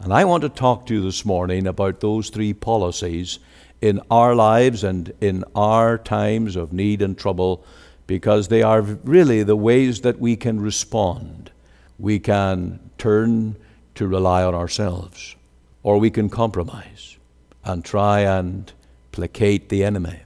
And 0.00 0.12
I 0.12 0.24
want 0.24 0.42
to 0.42 0.48
talk 0.48 0.86
to 0.86 0.94
you 0.94 1.00
this 1.00 1.24
morning 1.24 1.66
about 1.66 2.00
those 2.00 2.28
three 2.28 2.52
policies 2.52 3.38
in 3.84 4.00
our 4.10 4.34
lives 4.34 4.82
and 4.82 5.12
in 5.20 5.44
our 5.54 5.98
times 5.98 6.56
of 6.56 6.72
need 6.72 7.02
and 7.02 7.18
trouble 7.18 7.62
because 8.06 8.48
they 8.48 8.62
are 8.62 8.80
really 8.80 9.42
the 9.42 9.54
ways 9.54 10.00
that 10.00 10.18
we 10.18 10.36
can 10.36 10.58
respond. 10.58 11.50
We 11.98 12.18
can 12.18 12.80
turn 12.96 13.56
to 13.96 14.08
rely 14.08 14.42
on 14.42 14.54
ourselves, 14.54 15.36
or 15.82 15.98
we 15.98 16.08
can 16.08 16.30
compromise 16.30 17.18
and 17.62 17.84
try 17.84 18.20
and 18.20 18.72
placate 19.12 19.68
the 19.68 19.84
enemy, 19.84 20.20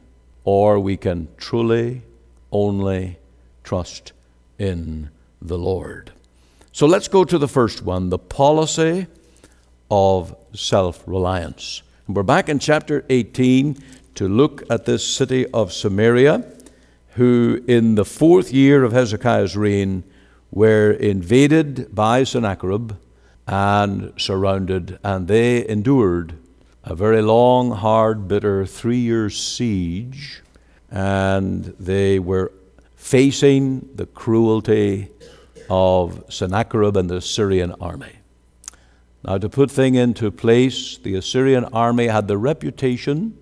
or 0.45 0.79
we 0.79 0.97
can 0.97 1.27
truly 1.37 2.03
only 2.53 3.19
trust 3.65 4.13
in 4.57 5.11
the 5.43 5.59
Lord. 5.59 6.13
So 6.71 6.87
let's 6.87 7.09
go 7.09 7.25
to 7.25 7.39
the 7.39 7.49
first 7.49 7.83
one 7.83 8.11
the 8.11 8.19
policy 8.19 9.09
of 9.91 10.37
self 10.55 11.03
reliance. 11.07 11.83
We're 12.11 12.23
back 12.23 12.49
in 12.49 12.59
chapter 12.59 13.05
18 13.11 13.77
to 14.15 14.29
look 14.31 14.63
at 14.71 14.87
this 14.87 15.07
city 15.07 15.47
of 15.49 15.75
Samaria, 15.75 16.43
who 17.17 17.63
in 17.69 17.97
the 17.97 18.05
fourth 18.07 18.51
year 18.51 18.83
of 18.83 18.93
Hezekiah's 18.93 19.59
reign 19.59 20.05
were 20.51 20.93
invaded 20.93 21.95
by 21.95 22.25
Sennacherib 22.25 22.93
and 23.47 24.15
surrounded, 24.17 24.99
and 25.05 25.29
they 25.29 25.69
endured 25.69 26.39
a 26.83 26.95
very 26.95 27.21
long, 27.21 27.73
hard, 27.73 28.27
bitter 28.27 28.65
three 28.65 28.97
year 28.97 29.29
siege, 29.29 30.43
and 30.91 31.75
they 31.79 32.19
were 32.19 32.53
facing 32.97 33.87
the 33.95 34.07
cruelty 34.07 35.11
of 35.69 36.25
Sennacherib 36.31 36.97
and 36.97 37.11
the 37.11 37.21
Syrian 37.21 37.75
army. 37.83 38.18
Now, 39.25 39.39
to 39.39 39.49
put 39.49 39.71
things 39.71 39.99
into 39.99 40.31
place, 40.31 40.97
the 40.97 41.17
Assyrian 41.17 41.65
army 41.67 42.07
had 42.07 42.29
the 42.29 42.39
reputation 42.39 43.39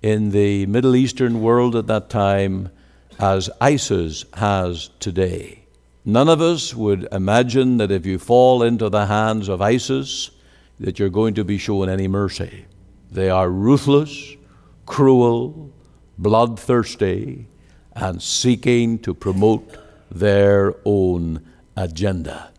in 0.00 0.30
the 0.30 0.66
Middle 0.66 0.94
Eastern 0.94 1.40
world 1.40 1.74
at 1.74 1.88
that 1.88 2.08
time 2.08 2.70
as 3.18 3.50
ISIS 3.60 4.24
has 4.34 4.90
today. 5.00 5.64
None 6.04 6.28
of 6.28 6.40
us 6.40 6.74
would 6.74 7.08
imagine 7.10 7.78
that 7.78 7.90
if 7.90 8.06
you 8.06 8.18
fall 8.18 8.62
into 8.62 8.88
the 8.88 9.06
hands 9.06 9.48
of 9.48 9.60
ISIS, 9.60 10.30
that 10.78 10.98
you're 10.98 11.08
going 11.08 11.34
to 11.34 11.44
be 11.44 11.58
shown 11.58 11.88
any 11.88 12.06
mercy. 12.06 12.66
They 13.10 13.28
are 13.28 13.50
ruthless, 13.50 14.36
cruel, 14.84 15.72
bloodthirsty, 16.18 17.48
and 17.94 18.22
seeking 18.22 18.98
to 19.00 19.14
promote 19.14 19.76
their 20.10 20.74
own 20.84 21.44
agenda. 21.76 22.52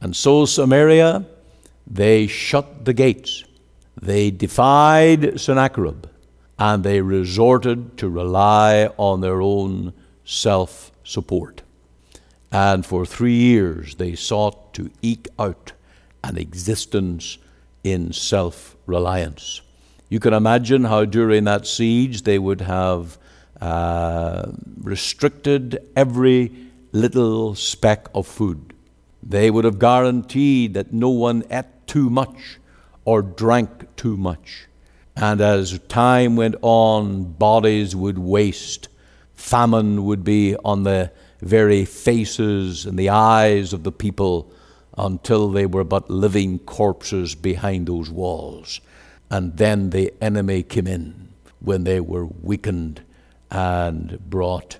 And 0.00 0.16
so, 0.16 0.46
Samaria, 0.46 1.26
they 1.90 2.28
shut 2.28 2.84
the 2.84 2.92
gates. 2.92 3.44
They 4.00 4.30
defied 4.30 5.40
Sennacherib, 5.40 6.06
and 6.58 6.84
they 6.84 7.00
resorted 7.00 7.98
to 7.98 8.08
rely 8.08 8.86
on 8.96 9.20
their 9.20 9.42
own 9.42 9.92
self 10.24 10.92
support. 11.02 11.62
And 12.52 12.86
for 12.86 13.04
three 13.04 13.34
years, 13.34 13.96
they 13.96 14.14
sought 14.14 14.72
to 14.74 14.90
eke 15.02 15.28
out 15.38 15.72
an 16.22 16.38
existence 16.38 17.38
in 17.82 18.12
self 18.12 18.76
reliance. 18.86 19.60
You 20.08 20.20
can 20.20 20.32
imagine 20.32 20.84
how 20.84 21.04
during 21.04 21.44
that 21.44 21.66
siege 21.66 22.22
they 22.22 22.38
would 22.38 22.60
have 22.60 23.18
uh, 23.60 24.50
restricted 24.82 25.78
every 25.94 26.52
little 26.92 27.54
speck 27.54 28.08
of 28.14 28.26
food. 28.26 28.74
They 29.22 29.50
would 29.50 29.64
have 29.64 29.78
guaranteed 29.78 30.74
that 30.74 30.92
no 30.92 31.10
one 31.10 31.44
ate 31.50 31.79
too 31.90 32.08
much 32.08 32.60
or 33.04 33.20
drank 33.20 33.96
too 33.96 34.16
much. 34.16 34.68
And 35.16 35.40
as 35.40 35.76
time 35.88 36.36
went 36.36 36.54
on, 36.62 37.32
bodies 37.32 37.96
would 37.96 38.16
waste. 38.16 38.88
Famine 39.34 40.04
would 40.04 40.22
be 40.22 40.54
on 40.64 40.84
the 40.84 41.10
very 41.40 41.84
faces 41.84 42.86
and 42.86 42.96
the 42.96 43.08
eyes 43.08 43.72
of 43.72 43.82
the 43.82 43.90
people 43.90 44.52
until 44.96 45.50
they 45.50 45.66
were 45.66 45.82
but 45.82 46.08
living 46.08 46.60
corpses 46.60 47.34
behind 47.34 47.88
those 47.88 48.08
walls. 48.08 48.80
And 49.28 49.56
then 49.56 49.90
the 49.90 50.14
enemy 50.20 50.62
came 50.62 50.86
in 50.86 51.28
when 51.58 51.82
they 51.82 51.98
were 51.98 52.26
weakened 52.26 53.02
and 53.50 54.20
brought 54.30 54.78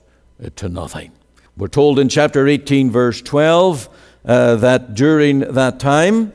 to 0.54 0.68
nothing. 0.68 1.10
We're 1.56 1.66
told 1.66 1.98
in 1.98 2.08
chapter 2.08 2.46
18, 2.46 2.92
verse 2.92 3.20
12, 3.20 3.88
uh, 4.24 4.54
that 4.56 4.94
during 4.94 5.40
that 5.40 5.80
time, 5.80 6.34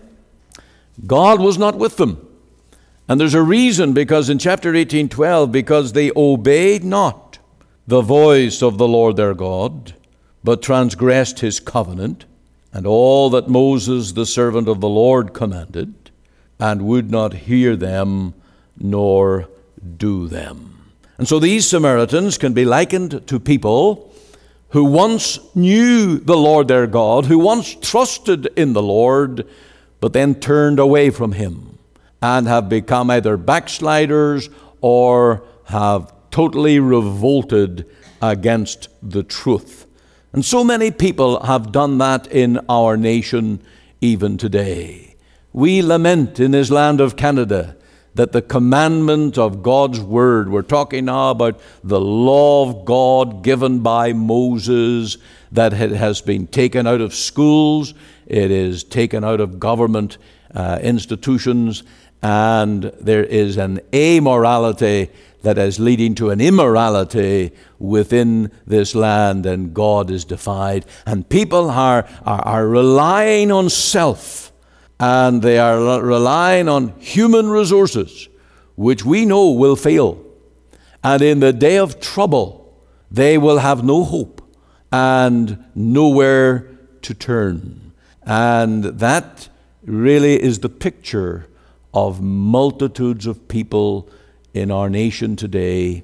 God 1.06 1.40
was 1.40 1.58
not 1.58 1.78
with 1.78 1.98
them. 1.98 2.22
And 3.08 3.20
there's 3.20 3.34
a 3.34 3.42
reason 3.42 3.94
because 3.94 4.30
in 4.30 4.40
chapter 4.40 4.74
18, 4.74 5.10
12, 5.10 5.52
because 5.52 5.94
they 5.94 6.12
obeyed 6.16 6.84
not 6.84 7.38
the 7.88 8.02
voice 8.02 8.64
of 8.64 8.78
the 8.78 8.88
Lord 8.88 9.16
their 9.16 9.34
God 9.34 9.94
but 10.46 10.62
transgressed 10.62 11.40
his 11.40 11.60
covenant, 11.60 12.26
and 12.72 12.86
all 12.86 13.32
that 13.32 13.50
Moses, 13.50 14.12
the 14.12 14.28
servant 14.28 14.68
of 14.68 14.80
the 14.80 14.88
Lord, 14.88 15.34
commanded, 15.34 16.12
and 16.60 16.84
would 16.84 17.10
not 17.10 17.34
hear 17.34 17.76
them 17.76 18.36
nor 18.78 19.50
do 19.98 20.28
them. 20.28 20.94
And 21.18 21.28
so 21.28 21.40
these 21.40 21.68
Samaritans 21.68 22.38
can 22.38 22.54
be 22.54 22.64
likened 22.64 23.26
to 23.28 23.40
people 23.40 24.14
who 24.70 24.84
once 24.84 25.40
knew 25.56 26.20
the 26.20 26.38
Lord 26.38 26.68
their 26.68 26.86
God, 26.86 27.26
who 27.26 27.40
once 27.40 27.74
trusted 27.74 28.46
in 28.56 28.74
the 28.74 28.84
Lord, 28.84 29.48
but 30.00 30.14
then 30.14 30.36
turned 30.36 30.80
away 30.80 31.10
from 31.10 31.34
him 31.34 31.78
and 32.22 32.48
have 32.48 32.70
become 32.70 33.10
either 33.12 33.38
backsliders 33.38 34.50
or 34.82 35.44
have 35.66 36.14
totally 36.32 36.80
revolted 36.80 37.86
against 38.22 38.90
the 39.02 39.24
truth. 39.24 39.86
And 40.34 40.44
so 40.44 40.64
many 40.64 40.92
people 40.92 41.44
have 41.44 41.72
done 41.72 41.98
that 42.00 42.28
in 42.28 42.60
our 42.68 42.98
nation 42.98 43.62
even 44.02 44.38
today. 44.38 45.16
We 45.54 45.82
lament 45.82 46.40
in 46.40 46.52
this 46.52 46.70
land 46.70 47.00
of 47.00 47.16
Canada 47.16 47.78
that 48.16 48.32
the 48.32 48.42
commandment 48.42 49.38
of 49.38 49.62
God's 49.64 50.00
word, 50.00 50.50
we're 50.50 50.62
talking 50.62 51.06
now 51.06 51.32
about 51.32 51.60
the 51.84 52.00
law 52.00 52.70
of 52.70 52.86
God 52.86 53.44
given 53.44 53.80
by 53.80 54.14
Moses, 54.14 55.18
that 55.52 55.74
has 55.74 56.22
been 56.22 56.48
taken 56.48 56.88
out 56.88 57.02
of 57.02 57.16
schools 57.16 57.94
it 58.28 58.52
is 58.52 58.84
taken 58.84 59.24
out 59.24 59.40
of 59.40 59.60
government 59.60 60.18
uh, 60.54 60.80
institutions, 60.82 61.84
and 62.22 62.84
there 63.00 63.24
is 63.24 63.58
an 63.58 63.80
amorality 63.92 65.10
that 65.44 65.58
is 65.60 65.80
leading 65.80 66.16
to 66.16 66.32
an 66.32 66.42
immorality 66.42 67.52
within 67.78 68.52
this 68.66 68.96
land, 68.96 69.46
and 69.46 69.74
God 69.74 70.10
is 70.10 70.26
defied. 70.26 70.86
And 71.06 71.30
people 71.30 71.70
are, 71.70 72.08
are, 72.26 72.42
are 72.42 72.68
relying 72.68 73.52
on 73.52 73.70
self, 73.70 74.52
and 75.00 75.44
they 75.44 75.60
are 75.60 76.02
relying 76.02 76.68
on 76.68 77.00
human 77.00 77.48
resources, 77.48 78.28
which 78.76 79.06
we 79.06 79.26
know 79.26 79.52
will 79.52 79.76
fail. 79.76 80.20
And 81.04 81.22
in 81.22 81.42
the 81.42 81.54
day 81.54 81.78
of 81.78 82.00
trouble, 82.00 82.82
they 83.12 83.38
will 83.38 83.60
have 83.60 83.84
no 83.84 84.04
hope 84.04 84.42
and 84.92 85.64
nowhere 85.76 86.72
to 87.04 87.14
turn. 87.14 87.85
And 88.26 88.84
that 88.84 89.50
really 89.84 90.42
is 90.42 90.60
the 90.60 90.70
picture 90.70 91.48
of 91.94 92.22
multitudes 92.22 93.28
of 93.28 93.48
people 93.48 94.10
in 94.54 94.72
our 94.72 94.90
nation 94.90 95.36
today, 95.36 96.04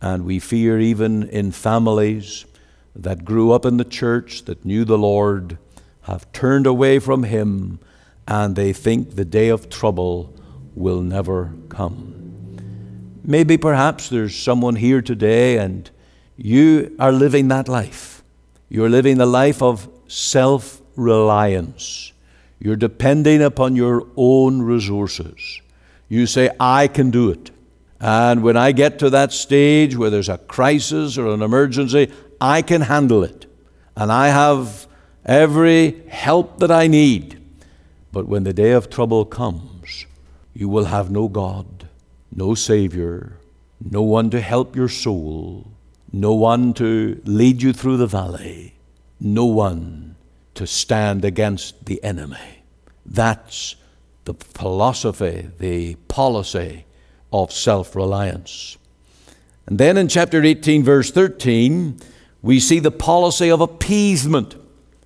and 0.00 0.24
we 0.24 0.38
fear 0.38 0.78
even 0.78 1.28
in 1.28 1.52
families 1.52 2.44
that 2.94 3.24
grew 3.24 3.52
up 3.52 3.64
in 3.64 3.76
the 3.76 3.84
church, 3.84 4.44
that 4.44 4.64
knew 4.64 4.84
the 4.84 4.98
Lord, 4.98 5.58
have 6.02 6.30
turned 6.32 6.66
away 6.66 6.98
from 6.98 7.24
Him, 7.24 7.78
and 8.26 8.56
they 8.56 8.72
think 8.72 9.16
the 9.16 9.24
day 9.24 9.48
of 9.48 9.68
trouble 9.68 10.34
will 10.74 11.02
never 11.02 11.52
come. 11.68 12.14
Maybe 13.24 13.58
perhaps 13.58 14.08
there's 14.08 14.34
someone 14.34 14.76
here 14.76 15.02
today 15.02 15.58
and 15.58 15.90
you 16.36 16.96
are 16.98 17.12
living 17.12 17.48
that 17.48 17.68
life. 17.68 18.22
You're 18.68 18.88
living 18.88 19.18
the 19.18 19.26
life 19.26 19.60
of 19.60 19.88
self 20.06 20.80
reliance. 20.98 22.12
You're 22.58 22.76
depending 22.76 23.42
upon 23.42 23.76
your 23.76 24.06
own 24.16 24.62
resources. 24.62 25.60
You 26.08 26.26
say, 26.26 26.50
I 26.58 26.88
can 26.88 27.10
do 27.10 27.30
it. 27.30 27.50
And 28.00 28.42
when 28.42 28.56
I 28.56 28.72
get 28.72 28.98
to 29.00 29.10
that 29.10 29.32
stage 29.32 29.96
where 29.96 30.10
there's 30.10 30.28
a 30.28 30.38
crisis 30.38 31.18
or 31.18 31.28
an 31.28 31.42
emergency, 31.42 32.12
I 32.40 32.62
can 32.62 32.82
handle 32.82 33.24
it. 33.24 33.46
And 33.96 34.12
I 34.12 34.28
have 34.28 34.86
every 35.24 36.02
help 36.08 36.58
that 36.58 36.70
I 36.70 36.86
need. 36.86 37.40
But 38.12 38.26
when 38.26 38.44
the 38.44 38.52
day 38.52 38.72
of 38.72 38.90
trouble 38.90 39.24
comes, 39.24 40.06
you 40.54 40.68
will 40.68 40.86
have 40.86 41.10
no 41.10 41.28
God, 41.28 41.88
no 42.34 42.54
Savior, 42.54 43.36
no 43.80 44.02
one 44.02 44.30
to 44.30 44.40
help 44.40 44.74
your 44.74 44.88
soul, 44.88 45.66
no 46.12 46.32
one 46.34 46.72
to 46.74 47.20
lead 47.24 47.62
you 47.62 47.72
through 47.72 47.96
the 47.96 48.06
valley, 48.06 48.74
no 49.20 49.44
one 49.44 50.07
to 50.58 50.66
stand 50.66 51.24
against 51.24 51.86
the 51.86 52.02
enemy. 52.02 52.64
That's 53.06 53.76
the 54.24 54.34
philosophy, 54.34 55.48
the 55.58 55.94
policy 56.08 56.84
of 57.32 57.52
self 57.52 57.94
reliance. 57.94 58.76
And 59.66 59.78
then 59.78 59.96
in 59.96 60.08
chapter 60.08 60.42
18, 60.42 60.82
verse 60.82 61.12
13, 61.12 62.00
we 62.42 62.58
see 62.58 62.80
the 62.80 62.90
policy 62.90 63.52
of 63.52 63.60
appeasement. 63.60 64.56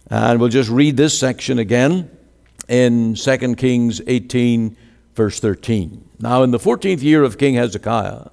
And 0.08 0.40
we'll 0.40 0.48
just 0.48 0.70
read 0.70 0.96
this 0.96 1.18
section 1.18 1.58
again 1.58 2.10
in 2.66 3.14
2 3.14 3.54
Kings 3.56 4.00
18, 4.06 4.74
verse 5.14 5.38
13. 5.38 6.08
Now, 6.18 6.44
in 6.44 6.50
the 6.50 6.58
14th 6.58 7.02
year 7.02 7.22
of 7.24 7.36
King 7.36 7.54
Hezekiah, 7.56 8.28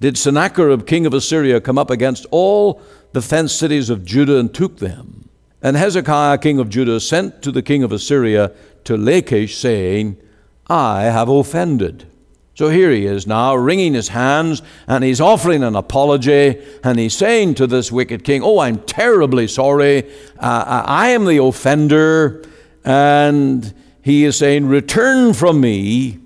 did 0.00 0.18
Sennacherib, 0.18 0.88
king 0.88 1.06
of 1.06 1.14
Assyria, 1.14 1.60
come 1.60 1.78
up 1.78 1.90
against 1.90 2.26
all 2.32 2.82
the 3.12 3.22
fenced 3.22 3.60
cities 3.60 3.90
of 3.90 4.04
Judah 4.04 4.38
and 4.38 4.52
took 4.52 4.78
them. 4.78 5.23
And 5.64 5.78
Hezekiah, 5.78 6.38
king 6.38 6.58
of 6.58 6.68
Judah, 6.68 7.00
sent 7.00 7.40
to 7.42 7.50
the 7.50 7.62
king 7.62 7.82
of 7.82 7.90
Assyria 7.90 8.52
to 8.84 8.98
Lachish, 8.98 9.56
saying, 9.56 10.18
I 10.68 11.04
have 11.04 11.30
offended. 11.30 12.06
So 12.54 12.68
here 12.68 12.90
he 12.90 13.06
is 13.06 13.26
now, 13.26 13.56
wringing 13.56 13.94
his 13.94 14.08
hands, 14.08 14.60
and 14.86 15.02
he's 15.02 15.22
offering 15.22 15.62
an 15.62 15.74
apology, 15.74 16.62
and 16.84 16.98
he's 16.98 17.16
saying 17.16 17.54
to 17.54 17.66
this 17.66 17.90
wicked 17.90 18.24
king, 18.24 18.42
Oh, 18.42 18.58
I'm 18.58 18.78
terribly 18.80 19.48
sorry. 19.48 20.06
Uh, 20.38 20.82
I 20.86 21.08
am 21.08 21.24
the 21.24 21.42
offender. 21.42 22.44
And 22.84 23.72
he 24.02 24.24
is 24.24 24.36
saying, 24.36 24.66
Return 24.66 25.32
from 25.32 25.62
me, 25.62 26.18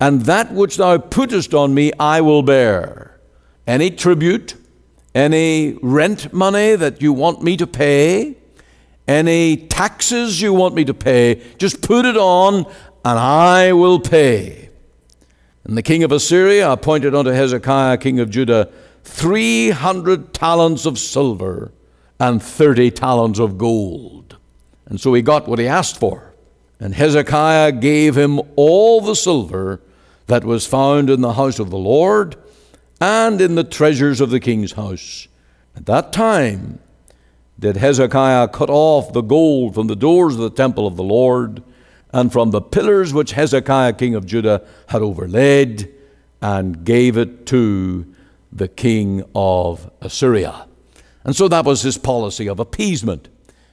and 0.00 0.22
that 0.22 0.50
which 0.50 0.78
thou 0.78 0.96
puttest 0.96 1.52
on 1.52 1.74
me 1.74 1.92
I 2.00 2.22
will 2.22 2.42
bear. 2.42 3.20
Any 3.66 3.90
tribute, 3.90 4.54
any 5.14 5.78
rent 5.82 6.32
money 6.32 6.74
that 6.74 7.02
you 7.02 7.12
want 7.12 7.42
me 7.42 7.58
to 7.58 7.66
pay, 7.66 8.38
any 9.08 9.56
taxes 9.56 10.40
you 10.40 10.52
want 10.52 10.74
me 10.74 10.84
to 10.84 10.94
pay, 10.94 11.42
just 11.58 11.82
put 11.82 12.04
it 12.04 12.16
on, 12.16 12.64
and 13.04 13.18
I 13.18 13.72
will 13.72 14.00
pay. 14.00 14.70
And 15.64 15.76
the 15.76 15.82
king 15.82 16.02
of 16.02 16.12
Assyria 16.12 16.70
appointed 16.70 17.14
unto 17.14 17.30
Hezekiah, 17.30 17.98
king 17.98 18.20
of 18.20 18.30
Judah, 18.30 18.70
300 19.04 20.32
talents 20.32 20.86
of 20.86 20.98
silver 20.98 21.72
and 22.18 22.42
30 22.42 22.90
talents 22.92 23.38
of 23.38 23.58
gold. 23.58 24.36
And 24.86 25.00
so 25.00 25.14
he 25.14 25.22
got 25.22 25.48
what 25.48 25.58
he 25.58 25.66
asked 25.66 25.98
for. 25.98 26.34
And 26.78 26.94
Hezekiah 26.94 27.72
gave 27.72 28.16
him 28.16 28.40
all 28.56 29.00
the 29.00 29.14
silver 29.14 29.80
that 30.26 30.44
was 30.44 30.66
found 30.66 31.10
in 31.10 31.20
the 31.20 31.34
house 31.34 31.58
of 31.58 31.70
the 31.70 31.78
Lord 31.78 32.36
and 33.00 33.40
in 33.40 33.54
the 33.54 33.64
treasures 33.64 34.20
of 34.20 34.30
the 34.30 34.40
king's 34.40 34.72
house. 34.72 35.28
At 35.76 35.86
that 35.86 36.12
time 36.12 36.80
did 37.62 37.76
Hezekiah 37.76 38.48
cut 38.48 38.70
off 38.70 39.12
the 39.12 39.22
gold 39.22 39.74
from 39.76 39.86
the 39.86 39.94
doors 39.94 40.34
of 40.34 40.40
the 40.40 40.50
temple 40.50 40.84
of 40.84 40.96
the 40.96 41.04
Lord 41.04 41.62
and 42.12 42.32
from 42.32 42.50
the 42.50 42.60
pillars 42.60 43.14
which 43.14 43.32
Hezekiah 43.32 43.92
king 43.92 44.16
of 44.16 44.26
Judah 44.26 44.66
had 44.88 45.00
overlaid, 45.00 45.88
and 46.42 46.84
gave 46.84 47.16
it 47.16 47.46
to 47.46 48.04
the 48.52 48.66
king 48.66 49.22
of 49.32 49.88
Assyria. 50.00 50.66
And 51.22 51.36
so 51.36 51.46
that 51.46 51.64
was 51.64 51.82
his 51.82 51.96
policy 51.96 52.48
of 52.48 52.58
appeasement. 52.58 53.28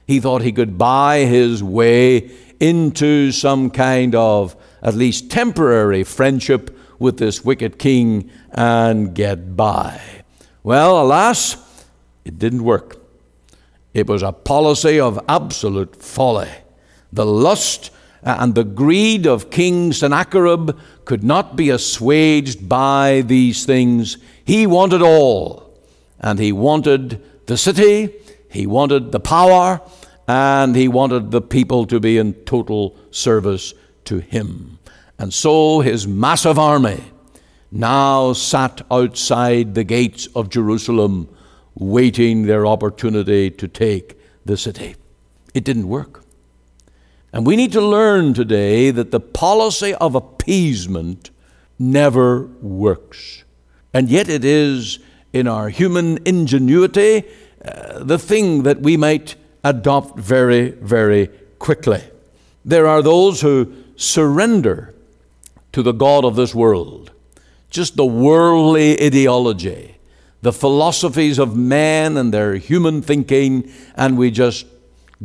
He 0.06 0.20
thought 0.20 0.42
he 0.42 0.52
could 0.52 0.78
buy 0.78 1.24
his 1.24 1.60
way 1.60 2.30
into 2.60 3.32
some 3.32 3.70
kind 3.70 4.14
of 4.14 4.54
at 4.82 4.94
least 4.94 5.32
temporary 5.32 6.04
friendship 6.04 6.78
with 7.00 7.18
this 7.18 7.44
wicked 7.44 7.76
king 7.76 8.30
and 8.52 9.16
get 9.16 9.56
by. 9.56 10.00
Well, 10.62 11.02
alas, 11.02 11.56
it 12.24 12.38
didn't 12.38 12.62
work. 12.62 12.99
It 13.92 14.08
was 14.08 14.22
a 14.22 14.32
policy 14.32 15.00
of 15.00 15.18
absolute 15.28 15.96
folly. 15.96 16.50
The 17.12 17.26
lust 17.26 17.90
and 18.22 18.54
the 18.54 18.64
greed 18.64 19.26
of 19.26 19.50
King 19.50 19.92
Sennacherib 19.92 20.78
could 21.04 21.24
not 21.24 21.56
be 21.56 21.70
assuaged 21.70 22.68
by 22.68 23.22
these 23.26 23.64
things. 23.64 24.18
He 24.44 24.66
wanted 24.66 25.02
all, 25.02 25.74
and 26.20 26.38
he 26.38 26.52
wanted 26.52 27.22
the 27.46 27.56
city, 27.56 28.14
he 28.48 28.66
wanted 28.66 29.10
the 29.10 29.20
power, 29.20 29.80
and 30.28 30.76
he 30.76 30.86
wanted 30.86 31.30
the 31.30 31.40
people 31.40 31.86
to 31.86 31.98
be 31.98 32.18
in 32.18 32.34
total 32.44 32.96
service 33.10 33.74
to 34.04 34.18
him. 34.18 34.78
And 35.18 35.34
so 35.34 35.80
his 35.80 36.06
massive 36.06 36.58
army 36.58 37.02
now 37.72 38.32
sat 38.32 38.82
outside 38.90 39.74
the 39.74 39.84
gates 39.84 40.28
of 40.34 40.48
Jerusalem, 40.48 41.28
waiting 41.80 42.46
their 42.46 42.66
opportunity 42.66 43.50
to 43.50 43.66
take 43.66 44.16
the 44.44 44.56
city. 44.56 44.94
It 45.54 45.64
didn't 45.64 45.88
work. 45.88 46.22
And 47.32 47.46
we 47.46 47.56
need 47.56 47.72
to 47.72 47.80
learn 47.80 48.34
today 48.34 48.90
that 48.90 49.10
the 49.10 49.20
policy 49.20 49.94
of 49.94 50.14
appeasement 50.14 51.30
never 51.78 52.42
works. 52.60 53.44
And 53.94 54.08
yet 54.08 54.28
it 54.28 54.44
is 54.44 54.98
in 55.32 55.48
our 55.48 55.68
human 55.68 56.18
ingenuity 56.26 57.24
uh, 57.64 58.04
the 58.04 58.18
thing 58.18 58.64
that 58.64 58.80
we 58.80 58.96
might 58.96 59.36
adopt 59.64 60.18
very, 60.18 60.70
very 60.70 61.28
quickly. 61.58 62.02
There 62.64 62.86
are 62.86 63.02
those 63.02 63.40
who 63.40 63.72
surrender 63.96 64.94
to 65.72 65.82
the 65.82 65.92
God 65.92 66.24
of 66.24 66.36
this 66.36 66.54
world, 66.54 67.12
just 67.70 67.96
the 67.96 68.06
worldly 68.06 69.00
ideology, 69.02 69.96
the 70.42 70.52
philosophies 70.52 71.38
of 71.38 71.56
man 71.56 72.16
and 72.16 72.32
their 72.32 72.54
human 72.54 73.02
thinking, 73.02 73.70
and 73.94 74.16
we 74.16 74.30
just 74.30 74.66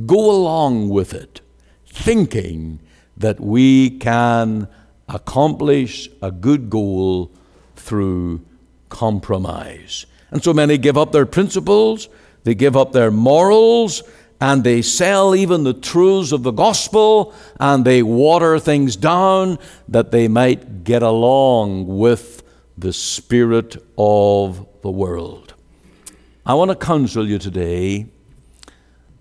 go 0.05 0.29
along 0.29 0.89
with 0.89 1.13
it 1.13 1.41
thinking 1.87 2.79
that 3.15 3.39
we 3.39 3.89
can 3.89 4.67
accomplish 5.07 6.09
a 6.21 6.31
good 6.31 6.69
goal 6.69 7.31
through 7.75 8.41
compromise. 8.89 10.05
And 10.31 10.43
so 10.43 10.53
many 10.53 10.77
give 10.77 10.97
up 10.97 11.11
their 11.11 11.25
principles, 11.25 12.09
they 12.43 12.55
give 12.55 12.75
up 12.75 12.91
their 12.91 13.11
morals, 13.11 14.03
and 14.41 14.63
they 14.63 14.81
sell 14.81 15.33
even 15.33 15.63
the 15.63 15.73
truths 15.73 16.33
of 16.33 16.43
the 16.43 16.51
gospel, 16.51 17.33
and 17.59 17.85
they 17.85 18.03
water 18.03 18.59
things 18.59 18.97
down 18.97 19.57
that 19.87 20.11
they 20.11 20.27
might 20.27 20.83
get 20.83 21.01
along 21.01 21.87
with 21.87 22.34
the 22.77 22.93
spirit 22.93 23.77
of 23.97 24.65
the 24.81 24.91
world. 24.91 25.53
I 26.45 26.53
want 26.53 26.71
to 26.71 26.75
counsel 26.75 27.27
you 27.27 27.39
today 27.39 28.07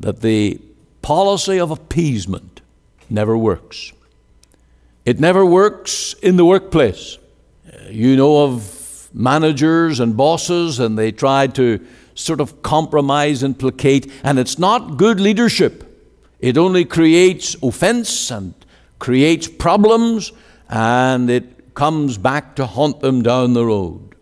that 0.01 0.21
the 0.21 0.61
policy 1.03 1.59
of 1.59 1.71
appeasement 1.71 2.61
never 3.09 3.37
works. 3.37 3.93
It 5.05 5.21
never 5.21 5.45
works 5.45 6.15
in 6.15 6.37
the 6.37 6.45
workplace. 6.45 7.19
Uh, 7.67 7.89
you 7.91 8.17
know 8.17 8.45
of 8.45 9.09
managers 9.15 10.01
and 10.01 10.17
bosses, 10.17 10.81
and 10.81 10.99
they 10.99 11.13
try 11.13 11.47
to 11.47 11.85
sort 12.15 12.41
of 12.41 12.63
compromise 12.63 13.43
and 13.43 13.59
placate, 13.59 14.11
and 14.23 14.39
it's 14.39 14.59
not 14.59 14.97
good 14.97 15.21
leadership. 15.21 15.85
It 16.41 16.59
only 16.59 16.85
creates 16.85 17.57
offense 17.63 18.31
and 18.31 18.55
creates 18.99 19.47
problems, 19.49 20.33
and 20.69 21.31
it 21.31 21.54
comes 21.75 22.19
back 22.19 22.57
to 22.57 22.67
haunt 22.67 23.01
them 23.01 23.23
down 23.23 23.53
the 23.53 23.67
road. 23.67 24.15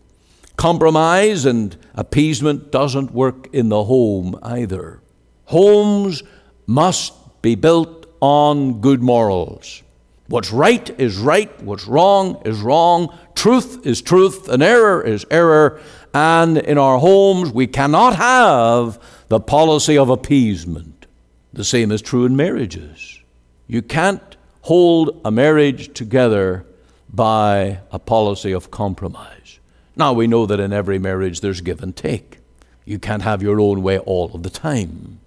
Compromise 0.57 1.45
and 1.45 1.77
appeasement 1.95 2.71
doesn't 2.71 3.12
work 3.12 3.49
in 3.53 3.69
the 3.69 3.85
home 3.85 4.38
either. 4.43 5.01
Homes 5.47 6.23
must 6.67 7.12
be 7.43 7.55
built 7.55 8.07
on 8.21 8.81
good 8.81 9.03
morals. 9.03 9.83
What's 10.29 10.53
right 10.53 10.88
is 10.99 11.19
right, 11.19 11.62
what's 11.62 11.87
wrong 11.87 12.41
is 12.45 12.61
wrong, 12.61 13.17
truth 13.35 13.87
is 13.87 14.01
truth, 14.01 14.49
and 14.49 14.62
error 14.62 15.03
is 15.03 15.27
error. 15.31 15.81
And 16.15 16.59
in 16.59 16.79
our 16.79 16.99
homes, 16.99 17.53
we 17.53 17.67
cannot 17.67 18.17
have 18.17 18.99
the 19.29 19.41
policy 19.41 19.99
of 19.99 20.09
appeasement. 20.09 21.07
The 21.53 21.65
same 21.65 21.91
is 21.91 22.01
true 22.01 22.25
in 22.25 22.37
marriages. 22.37 23.21
You 23.67 23.83
can't 23.83 24.37
hold 24.62 25.21
a 25.25 25.31
marriage 25.31 25.93
together 25.93 26.67
by 27.12 27.81
a 27.90 27.98
policy 27.98 28.53
of 28.53 28.70
compromise. 28.70 29.59
Now, 29.96 30.12
we 30.12 30.27
know 30.27 30.46
that 30.46 30.61
in 30.61 30.72
every 30.72 30.98
marriage 30.98 31.40
there's 31.40 31.61
give 31.61 31.83
and 31.83 31.94
take. 31.94 32.38
You 32.85 32.98
can't 32.98 33.22
have 33.22 33.42
your 33.42 33.61
own 33.61 33.83
way 33.83 33.98
all 33.98 34.31
of 34.35 34.42
the 34.42 34.51
time. 34.51 35.20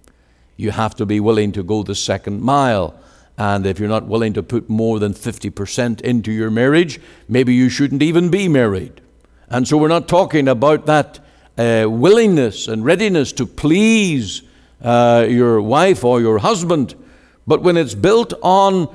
You 0.56 0.72
have 0.72 0.94
to 0.96 1.06
be 1.06 1.20
willing 1.20 1.52
to 1.52 1.62
go 1.62 1.82
the 1.82 1.94
second 1.94 2.42
mile 2.42 2.98
and 3.38 3.66
if 3.66 3.78
you're 3.78 3.88
not 3.88 4.06
willing 4.06 4.32
to 4.34 4.42
put 4.42 4.68
more 4.68 4.98
than 4.98 5.12
50% 5.12 6.00
into 6.00 6.32
your 6.32 6.50
marriage, 6.50 7.00
maybe 7.28 7.54
you 7.54 7.68
shouldn't 7.68 8.02
even 8.02 8.30
be 8.30 8.48
married. 8.48 9.00
And 9.48 9.68
so 9.68 9.76
we're 9.76 9.88
not 9.88 10.08
talking 10.08 10.48
about 10.48 10.86
that 10.86 11.20
uh, 11.58 11.86
willingness 11.88 12.66
and 12.66 12.84
readiness 12.84 13.32
to 13.32 13.46
please 13.46 14.42
uh, 14.82 15.26
your 15.28 15.60
wife 15.60 16.04
or 16.04 16.20
your 16.20 16.38
husband, 16.38 16.94
but 17.46 17.62
when 17.62 17.76
it's 17.76 17.94
built 17.94 18.32
on 18.42 18.94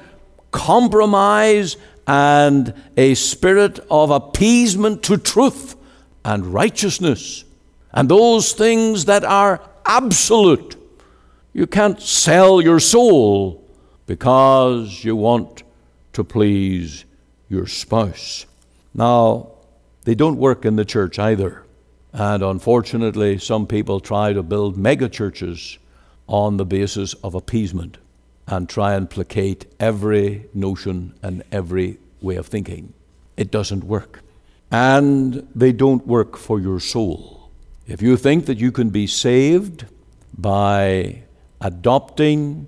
compromise 0.51 1.77
and 2.11 2.73
a 2.97 3.13
spirit 3.13 3.79
of 3.89 4.09
appeasement 4.09 5.01
to 5.01 5.15
truth 5.15 5.77
and 6.25 6.45
righteousness 6.45 7.45
and 7.93 8.09
those 8.09 8.51
things 8.51 9.05
that 9.05 9.23
are 9.23 9.61
absolute. 9.85 10.75
You 11.53 11.67
can't 11.67 12.01
sell 12.01 12.59
your 12.59 12.81
soul 12.81 13.65
because 14.07 15.05
you 15.05 15.15
want 15.15 15.63
to 16.11 16.25
please 16.25 17.05
your 17.47 17.65
spouse. 17.65 18.45
Now, 18.93 19.51
they 20.03 20.13
don't 20.13 20.35
work 20.35 20.65
in 20.65 20.75
the 20.75 20.83
church 20.83 21.17
either. 21.17 21.63
And 22.11 22.43
unfortunately, 22.43 23.37
some 23.37 23.67
people 23.67 24.01
try 24.01 24.33
to 24.33 24.43
build 24.43 24.77
mega 24.77 25.07
churches 25.07 25.77
on 26.27 26.57
the 26.57 26.65
basis 26.65 27.13
of 27.23 27.35
appeasement 27.35 27.99
and 28.47 28.67
try 28.67 28.93
and 28.93 29.09
placate 29.09 29.65
every 29.79 30.47
notion 30.53 31.13
and 31.21 31.43
every 31.51 31.97
way 32.21 32.35
of 32.35 32.47
thinking. 32.47 32.93
It 33.37 33.51
doesn't 33.51 33.83
work. 33.83 34.21
And 34.71 35.47
they 35.55 35.71
don't 35.71 36.05
work 36.07 36.37
for 36.37 36.59
your 36.59 36.79
soul. 36.79 37.49
If 37.87 38.01
you 38.01 38.17
think 38.17 38.45
that 38.45 38.57
you 38.57 38.71
can 38.71 38.89
be 38.89 39.07
saved 39.07 39.85
by 40.37 41.23
adopting 41.59 42.67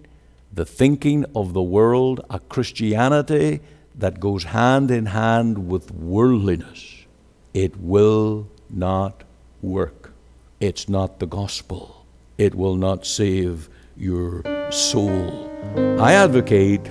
the 0.51 0.65
thinking 0.65 1.25
of 1.35 1.53
the 1.53 1.61
world, 1.61 2.21
a 2.29 2.39
Christianity 2.39 3.61
that 3.95 4.19
goes 4.19 4.45
hand 4.45 4.91
in 4.91 5.07
hand 5.07 5.67
with 5.67 5.91
worldliness. 5.91 7.05
It 7.53 7.77
will 7.77 8.47
not 8.69 9.23
work. 9.61 10.13
It's 10.59 10.89
not 10.89 11.19
the 11.19 11.27
gospel. 11.27 12.05
It 12.37 12.55
will 12.55 12.75
not 12.75 13.05
save 13.05 13.69
your 13.95 14.43
soul. 14.71 15.52
I 15.99 16.13
advocate 16.13 16.83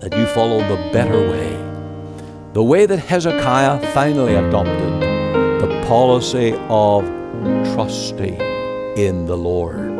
that 0.00 0.16
you 0.16 0.26
follow 0.26 0.58
the 0.58 0.90
better 0.92 1.20
way, 1.30 1.56
the 2.52 2.62
way 2.62 2.86
that 2.86 2.98
Hezekiah 2.98 3.92
finally 3.92 4.34
adopted 4.34 5.00
the 5.60 5.84
policy 5.86 6.54
of 6.68 7.04
trusting 7.74 8.40
in 8.96 9.26
the 9.26 9.36
Lord. 9.36 9.92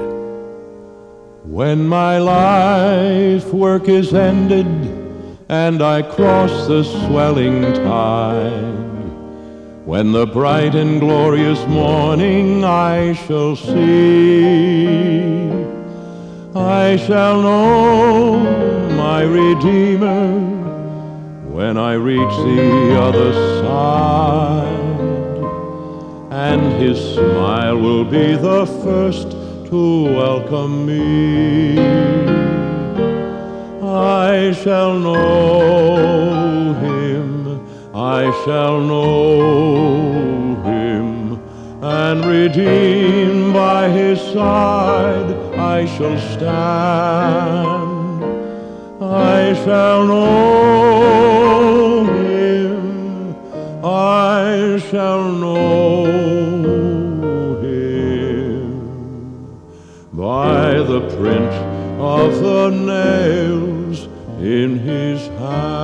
When 1.44 1.86
my 1.86 2.18
life 2.18 3.46
work 3.52 3.88
is 3.88 4.12
ended 4.14 4.66
and 5.48 5.82
I 5.82 6.02
cross 6.02 6.66
the 6.66 6.82
swelling 6.82 7.62
tide, 7.74 8.82
when 9.84 10.12
the 10.12 10.26
bright 10.26 10.74
and 10.74 11.00
glorious 11.00 11.64
morning 11.66 12.64
I 12.64 13.12
shall 13.14 13.56
see, 13.56 15.41
I 16.54 16.96
shall 16.96 17.40
know 17.40 18.38
my 18.94 19.22
Redeemer 19.22 20.38
when 21.48 21.78
I 21.78 21.94
reach 21.94 22.18
the 22.18 23.00
other 23.00 23.32
side, 23.62 24.66
and 26.30 26.60
his 26.74 26.98
smile 27.14 27.78
will 27.78 28.04
be 28.04 28.36
the 28.36 28.66
first 28.84 29.30
to 29.70 30.04
welcome 30.14 30.84
me. 30.84 31.78
I 33.80 34.52
shall 34.52 34.98
know 34.98 36.74
him, 36.74 37.66
I 37.94 38.30
shall 38.44 38.78
know 38.78 40.60
him, 40.64 41.40
and 41.82 42.24
redeemed 42.26 43.31
by 43.62 43.82
his 43.88 44.18
side 44.36 45.30
I 45.74 45.78
shall 45.94 46.18
stand. 46.34 47.90
I 49.00 49.54
shall 49.64 50.00
know 50.12 52.04
him, 52.22 53.36
I 53.84 54.78
shall 54.90 55.22
know 55.44 56.04
him 57.66 58.64
by 60.12 60.64
the 60.92 61.00
print 61.16 61.54
of 62.16 62.28
the 62.48 62.64
nails 62.94 63.98
in 64.58 64.70
his 64.90 65.20
hand. 65.42 65.82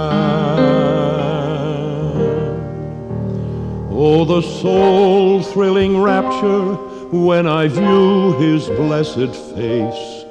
Oh, 4.00 4.20
the 4.34 4.42
soul 4.42 5.42
thrilling 5.42 5.92
rapture 6.10 6.87
when 7.10 7.46
I 7.46 7.68
view 7.68 8.34
his 8.38 8.66
blessed 8.68 9.34
face 9.54 10.24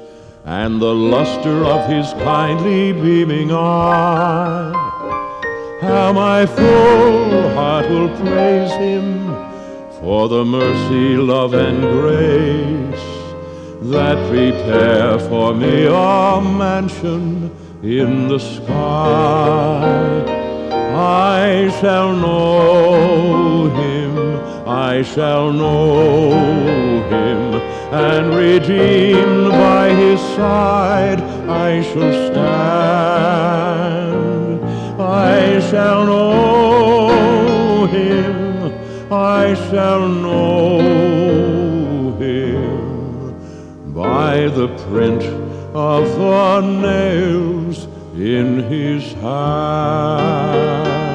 and 0.44 0.80
the 0.80 0.94
luster 0.94 1.64
of 1.64 1.90
his 1.90 2.12
kindly 2.24 2.92
beaming 2.92 3.50
eye. 3.52 4.72
How 5.80 6.12
my 6.12 6.46
full 6.46 7.50
heart 7.54 7.88
will 7.90 8.08
praise 8.16 8.70
him 8.72 9.26
for 10.00 10.28
the 10.28 10.44
mercy, 10.44 11.16
love, 11.16 11.54
and 11.54 11.80
grace 11.82 12.88
that 13.90 14.16
prepare 14.28 15.18
for 15.18 15.54
me 15.54 15.86
a 15.86 16.40
mansion 16.40 17.50
in 17.82 18.28
the 18.28 18.38
sky. 18.38 20.24
I 20.94 21.70
shall 21.80 22.14
know 22.16 23.17
I 24.68 25.00
shall 25.00 25.50
know 25.50 26.30
him, 27.08 27.54
and 27.90 28.34
redeemed 28.34 29.48
by 29.50 29.94
his 29.94 30.20
side 30.36 31.22
I 31.48 31.80
shall 31.80 32.12
stand. 32.30 33.48
I 35.00 35.60
shall 35.70 36.04
know 36.04 37.86
him, 37.86 38.72
I 39.10 39.54
shall 39.70 40.06
know 40.06 40.80
him 42.18 43.94
by 43.94 44.48
the 44.48 44.68
print 44.90 45.22
of 45.74 46.04
the 46.18 46.60
nails 46.60 47.86
in 48.14 48.64
his 48.64 49.14
hand. 49.14 51.07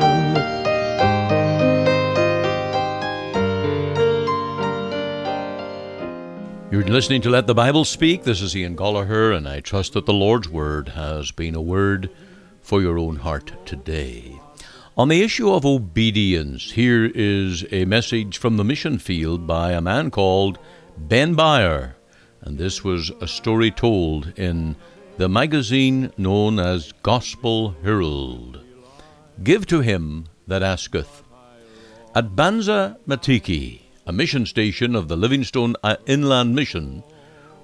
You're 6.73 6.81
listening 6.85 7.21
to 7.21 7.29
Let 7.29 7.45
the 7.45 7.53
Bible 7.53 7.85
Speak. 7.85 8.23
This 8.23 8.41
is 8.41 8.57
Ian 8.57 8.75
Goligher, 8.75 9.37
and 9.37 9.47
I 9.47 9.59
trust 9.59 9.93
that 9.93 10.07
the 10.07 10.11
Lord's 10.13 10.49
Word 10.49 10.89
has 10.89 11.29
been 11.29 11.53
a 11.53 11.61
word 11.61 12.09
for 12.63 12.81
your 12.81 12.97
own 12.97 13.17
heart 13.17 13.53
today. 13.63 14.39
On 14.97 15.07
the 15.07 15.21
issue 15.21 15.51
of 15.51 15.67
obedience, 15.67 16.71
here 16.71 17.11
is 17.13 17.63
a 17.71 17.85
message 17.85 18.39
from 18.39 18.57
the 18.57 18.63
mission 18.63 18.97
field 18.97 19.45
by 19.45 19.73
a 19.73 19.81
man 19.81 20.09
called 20.09 20.57
Ben 20.97 21.35
Byer 21.35 21.93
and 22.41 22.57
this 22.57 22.83
was 22.83 23.11
a 23.21 23.27
story 23.27 23.69
told 23.69 24.33
in 24.35 24.75
the 25.17 25.29
magazine 25.29 26.11
known 26.17 26.57
as 26.57 26.91
Gospel 27.03 27.75
Herald. 27.83 28.61
Give 29.43 29.67
to 29.67 29.81
him 29.81 30.25
that 30.47 30.63
asketh. 30.63 31.21
At 32.15 32.35
Banza 32.35 32.97
Manteke, 33.07 33.82
a 34.05 34.11
mission 34.11 34.45
station 34.45 34.95
of 34.95 35.07
the 35.07 35.15
Livingstone 35.15 35.75
uh, 35.81 35.95
Inland 36.05 36.53
Mission, 36.53 37.03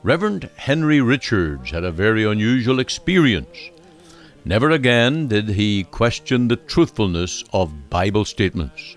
Reverend 0.03 0.49
Henry 0.55 1.01
Richards 1.01 1.71
had 1.71 1.83
a 1.83 1.91
very 1.91 2.23
unusual 2.23 2.79
experience. 2.79 3.69
Never 4.45 4.69
again 4.69 5.27
did 5.27 5.49
he 5.49 5.83
question 5.83 6.47
the 6.47 6.55
truthfulness 6.55 7.43
of 7.51 7.89
Bible 7.89 8.23
statements. 8.23 8.95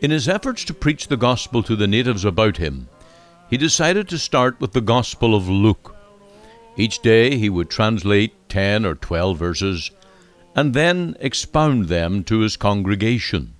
In 0.00 0.12
his 0.12 0.28
efforts 0.28 0.64
to 0.66 0.74
preach 0.74 1.08
the 1.08 1.16
gospel 1.16 1.64
to 1.64 1.74
the 1.74 1.88
natives 1.88 2.24
about 2.24 2.58
him, 2.58 2.88
he 3.50 3.56
decided 3.56 4.08
to 4.08 4.18
start 4.18 4.60
with 4.60 4.72
the 4.72 4.80
Gospel 4.80 5.34
of 5.34 5.48
Luke. 5.48 5.96
Each 6.76 7.00
day 7.00 7.36
he 7.36 7.50
would 7.50 7.70
translate 7.70 8.48
10 8.48 8.86
or 8.86 8.94
12 8.94 9.36
verses 9.36 9.90
and 10.54 10.74
then 10.74 11.16
expound 11.18 11.88
them 11.88 12.22
to 12.24 12.38
his 12.38 12.56
congregation, 12.56 13.54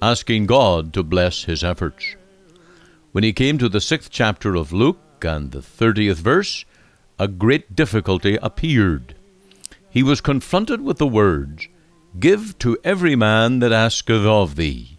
asking 0.00 0.46
God 0.46 0.92
to 0.94 1.02
bless 1.02 1.44
his 1.44 1.64
efforts. 1.64 2.14
When 3.12 3.24
he 3.24 3.32
came 3.32 3.58
to 3.58 3.68
the 3.68 3.80
sixth 3.80 4.10
chapter 4.10 4.54
of 4.54 4.72
Luke 4.72 4.98
and 5.22 5.50
the 5.50 5.62
thirtieth 5.62 6.18
verse, 6.18 6.64
a 7.18 7.26
great 7.26 7.74
difficulty 7.74 8.38
appeared. 8.42 9.14
He 9.88 10.02
was 10.02 10.20
confronted 10.20 10.82
with 10.82 10.98
the 10.98 11.06
words, 11.06 11.68
Give 12.20 12.58
to 12.58 12.78
every 12.84 13.16
man 13.16 13.60
that 13.60 13.72
asketh 13.72 14.24
of 14.24 14.56
thee. 14.56 14.98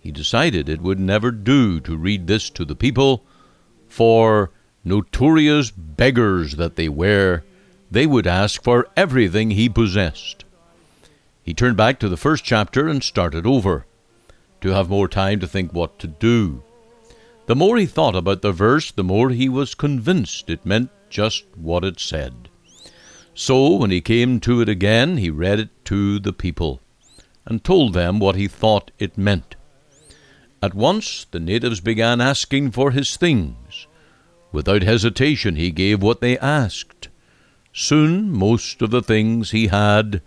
He 0.00 0.12
decided 0.12 0.68
it 0.68 0.80
would 0.80 1.00
never 1.00 1.30
do 1.30 1.80
to 1.80 1.96
read 1.96 2.26
this 2.26 2.50
to 2.50 2.64
the 2.64 2.76
people, 2.76 3.24
for, 3.88 4.50
notorious 4.84 5.70
beggars 5.70 6.56
that 6.56 6.76
they 6.76 6.88
were, 6.88 7.42
they 7.90 8.06
would 8.06 8.26
ask 8.26 8.62
for 8.62 8.88
everything 8.96 9.50
he 9.50 9.68
possessed. 9.68 10.44
He 11.42 11.54
turned 11.54 11.76
back 11.76 11.98
to 11.98 12.08
the 12.08 12.16
first 12.16 12.44
chapter 12.44 12.88
and 12.88 13.02
started 13.02 13.46
over, 13.46 13.86
to 14.60 14.70
have 14.70 14.88
more 14.88 15.08
time 15.08 15.40
to 15.40 15.46
think 15.46 15.72
what 15.72 15.98
to 15.98 16.06
do. 16.06 16.62
The 17.46 17.56
more 17.56 17.76
he 17.76 17.86
thought 17.86 18.16
about 18.16 18.42
the 18.42 18.52
verse, 18.52 18.90
the 18.90 19.04
more 19.04 19.30
he 19.30 19.48
was 19.48 19.74
convinced 19.74 20.48
it 20.48 20.64
meant 20.64 20.90
just 21.10 21.44
what 21.54 21.84
it 21.84 22.00
said. 22.00 22.48
So, 23.34 23.76
when 23.76 23.90
he 23.90 24.00
came 24.00 24.40
to 24.40 24.60
it 24.60 24.68
again, 24.68 25.18
he 25.18 25.28
read 25.28 25.60
it 25.60 25.84
to 25.86 26.18
the 26.18 26.32
people, 26.32 26.80
and 27.44 27.62
told 27.62 27.92
them 27.92 28.18
what 28.18 28.36
he 28.36 28.48
thought 28.48 28.90
it 28.98 29.18
meant. 29.18 29.56
At 30.62 30.72
once 30.72 31.26
the 31.30 31.40
natives 31.40 31.80
began 31.80 32.22
asking 32.22 32.70
for 32.70 32.92
his 32.92 33.18
things. 33.18 33.86
Without 34.50 34.82
hesitation 34.82 35.56
he 35.56 35.70
gave 35.70 36.02
what 36.02 36.22
they 36.22 36.38
asked. 36.38 37.08
Soon 37.74 38.32
most 38.32 38.80
of 38.80 38.90
the 38.90 39.02
things 39.02 39.50
he 39.50 39.66
had 39.66 40.22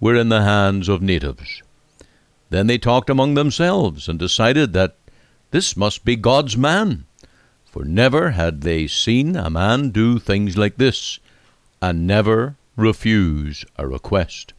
were 0.00 0.16
in 0.16 0.28
the 0.28 0.42
hands 0.42 0.88
of 0.88 1.02
natives. 1.02 1.62
Then 2.50 2.66
they 2.66 2.78
talked 2.78 3.10
among 3.10 3.34
themselves 3.34 4.08
and 4.08 4.18
decided 4.18 4.72
that 4.72 4.96
this 5.50 5.76
must 5.76 6.04
be 6.04 6.16
God's 6.16 6.56
man, 6.56 7.04
for 7.64 7.84
never 7.84 8.30
had 8.32 8.62
they 8.62 8.86
seen 8.86 9.36
a 9.36 9.50
man 9.50 9.90
do 9.90 10.18
things 10.18 10.56
like 10.56 10.76
this, 10.76 11.18
and 11.80 12.06
never 12.06 12.56
refuse 12.76 13.64
a 13.76 13.86
request. 13.86 14.52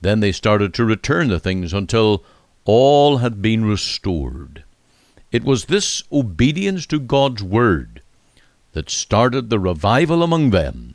Then 0.00 0.20
they 0.20 0.32
started 0.32 0.74
to 0.74 0.84
return 0.84 1.28
the 1.28 1.40
things 1.40 1.72
until 1.72 2.24
all 2.64 3.18
had 3.18 3.40
been 3.40 3.64
restored. 3.64 4.64
It 5.32 5.44
was 5.44 5.64
this 5.64 6.02
obedience 6.12 6.86
to 6.86 7.00
God's 7.00 7.42
word 7.42 8.02
that 8.72 8.90
started 8.90 9.48
the 9.48 9.58
revival 9.58 10.22
among 10.22 10.50
them, 10.50 10.94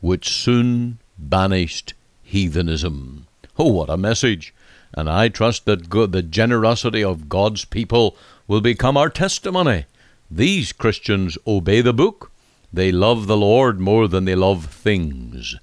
which 0.00 0.28
soon 0.28 0.98
banished 1.18 1.94
heathenism. 2.22 3.26
Oh, 3.58 3.68
what 3.68 3.90
a 3.90 3.96
message! 3.96 4.52
And 4.96 5.10
I 5.10 5.28
trust 5.28 5.64
that 5.64 5.88
God, 5.88 6.12
the 6.12 6.22
generosity 6.22 7.02
of 7.02 7.28
God's 7.28 7.64
people 7.64 8.16
will 8.46 8.60
become 8.60 8.96
our 8.96 9.10
testimony. 9.10 9.86
These 10.30 10.72
Christians 10.72 11.36
obey 11.46 11.80
the 11.80 11.92
book. 11.92 12.30
They 12.72 12.92
love 12.92 13.26
the 13.26 13.36
Lord 13.36 13.80
more 13.80 14.08
than 14.08 14.24
they 14.24 14.34
love 14.34 14.66
things. 14.66 15.56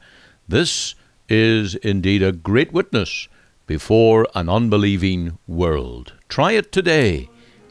This 0.48 0.96
is 1.30 1.76
indeed 1.76 2.22
a 2.22 2.32
great 2.32 2.74
witness 2.74 3.28
before 3.68 4.28
an 4.36 4.50
unbelieving 4.50 5.38
world. 5.48 6.14
Try 6.28 6.54
it 6.54 6.72
today. 6.72 7.30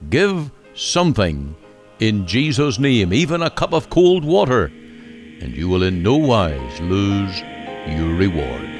Give 0.09 0.51
something 0.75 1.57
in 1.99 2.27
Jesus' 2.27 2.79
name, 2.79 3.13
even 3.13 3.43
a 3.43 3.51
cup 3.51 3.75
of 3.75 3.91
cold 3.91 4.25
water, 4.25 4.65
and 4.65 5.55
you 5.55 5.69
will 5.69 5.83
in 5.83 6.03
no 6.03 6.17
wise 6.17 6.81
lose 6.81 7.41
your 7.87 8.15
reward. 8.15 8.80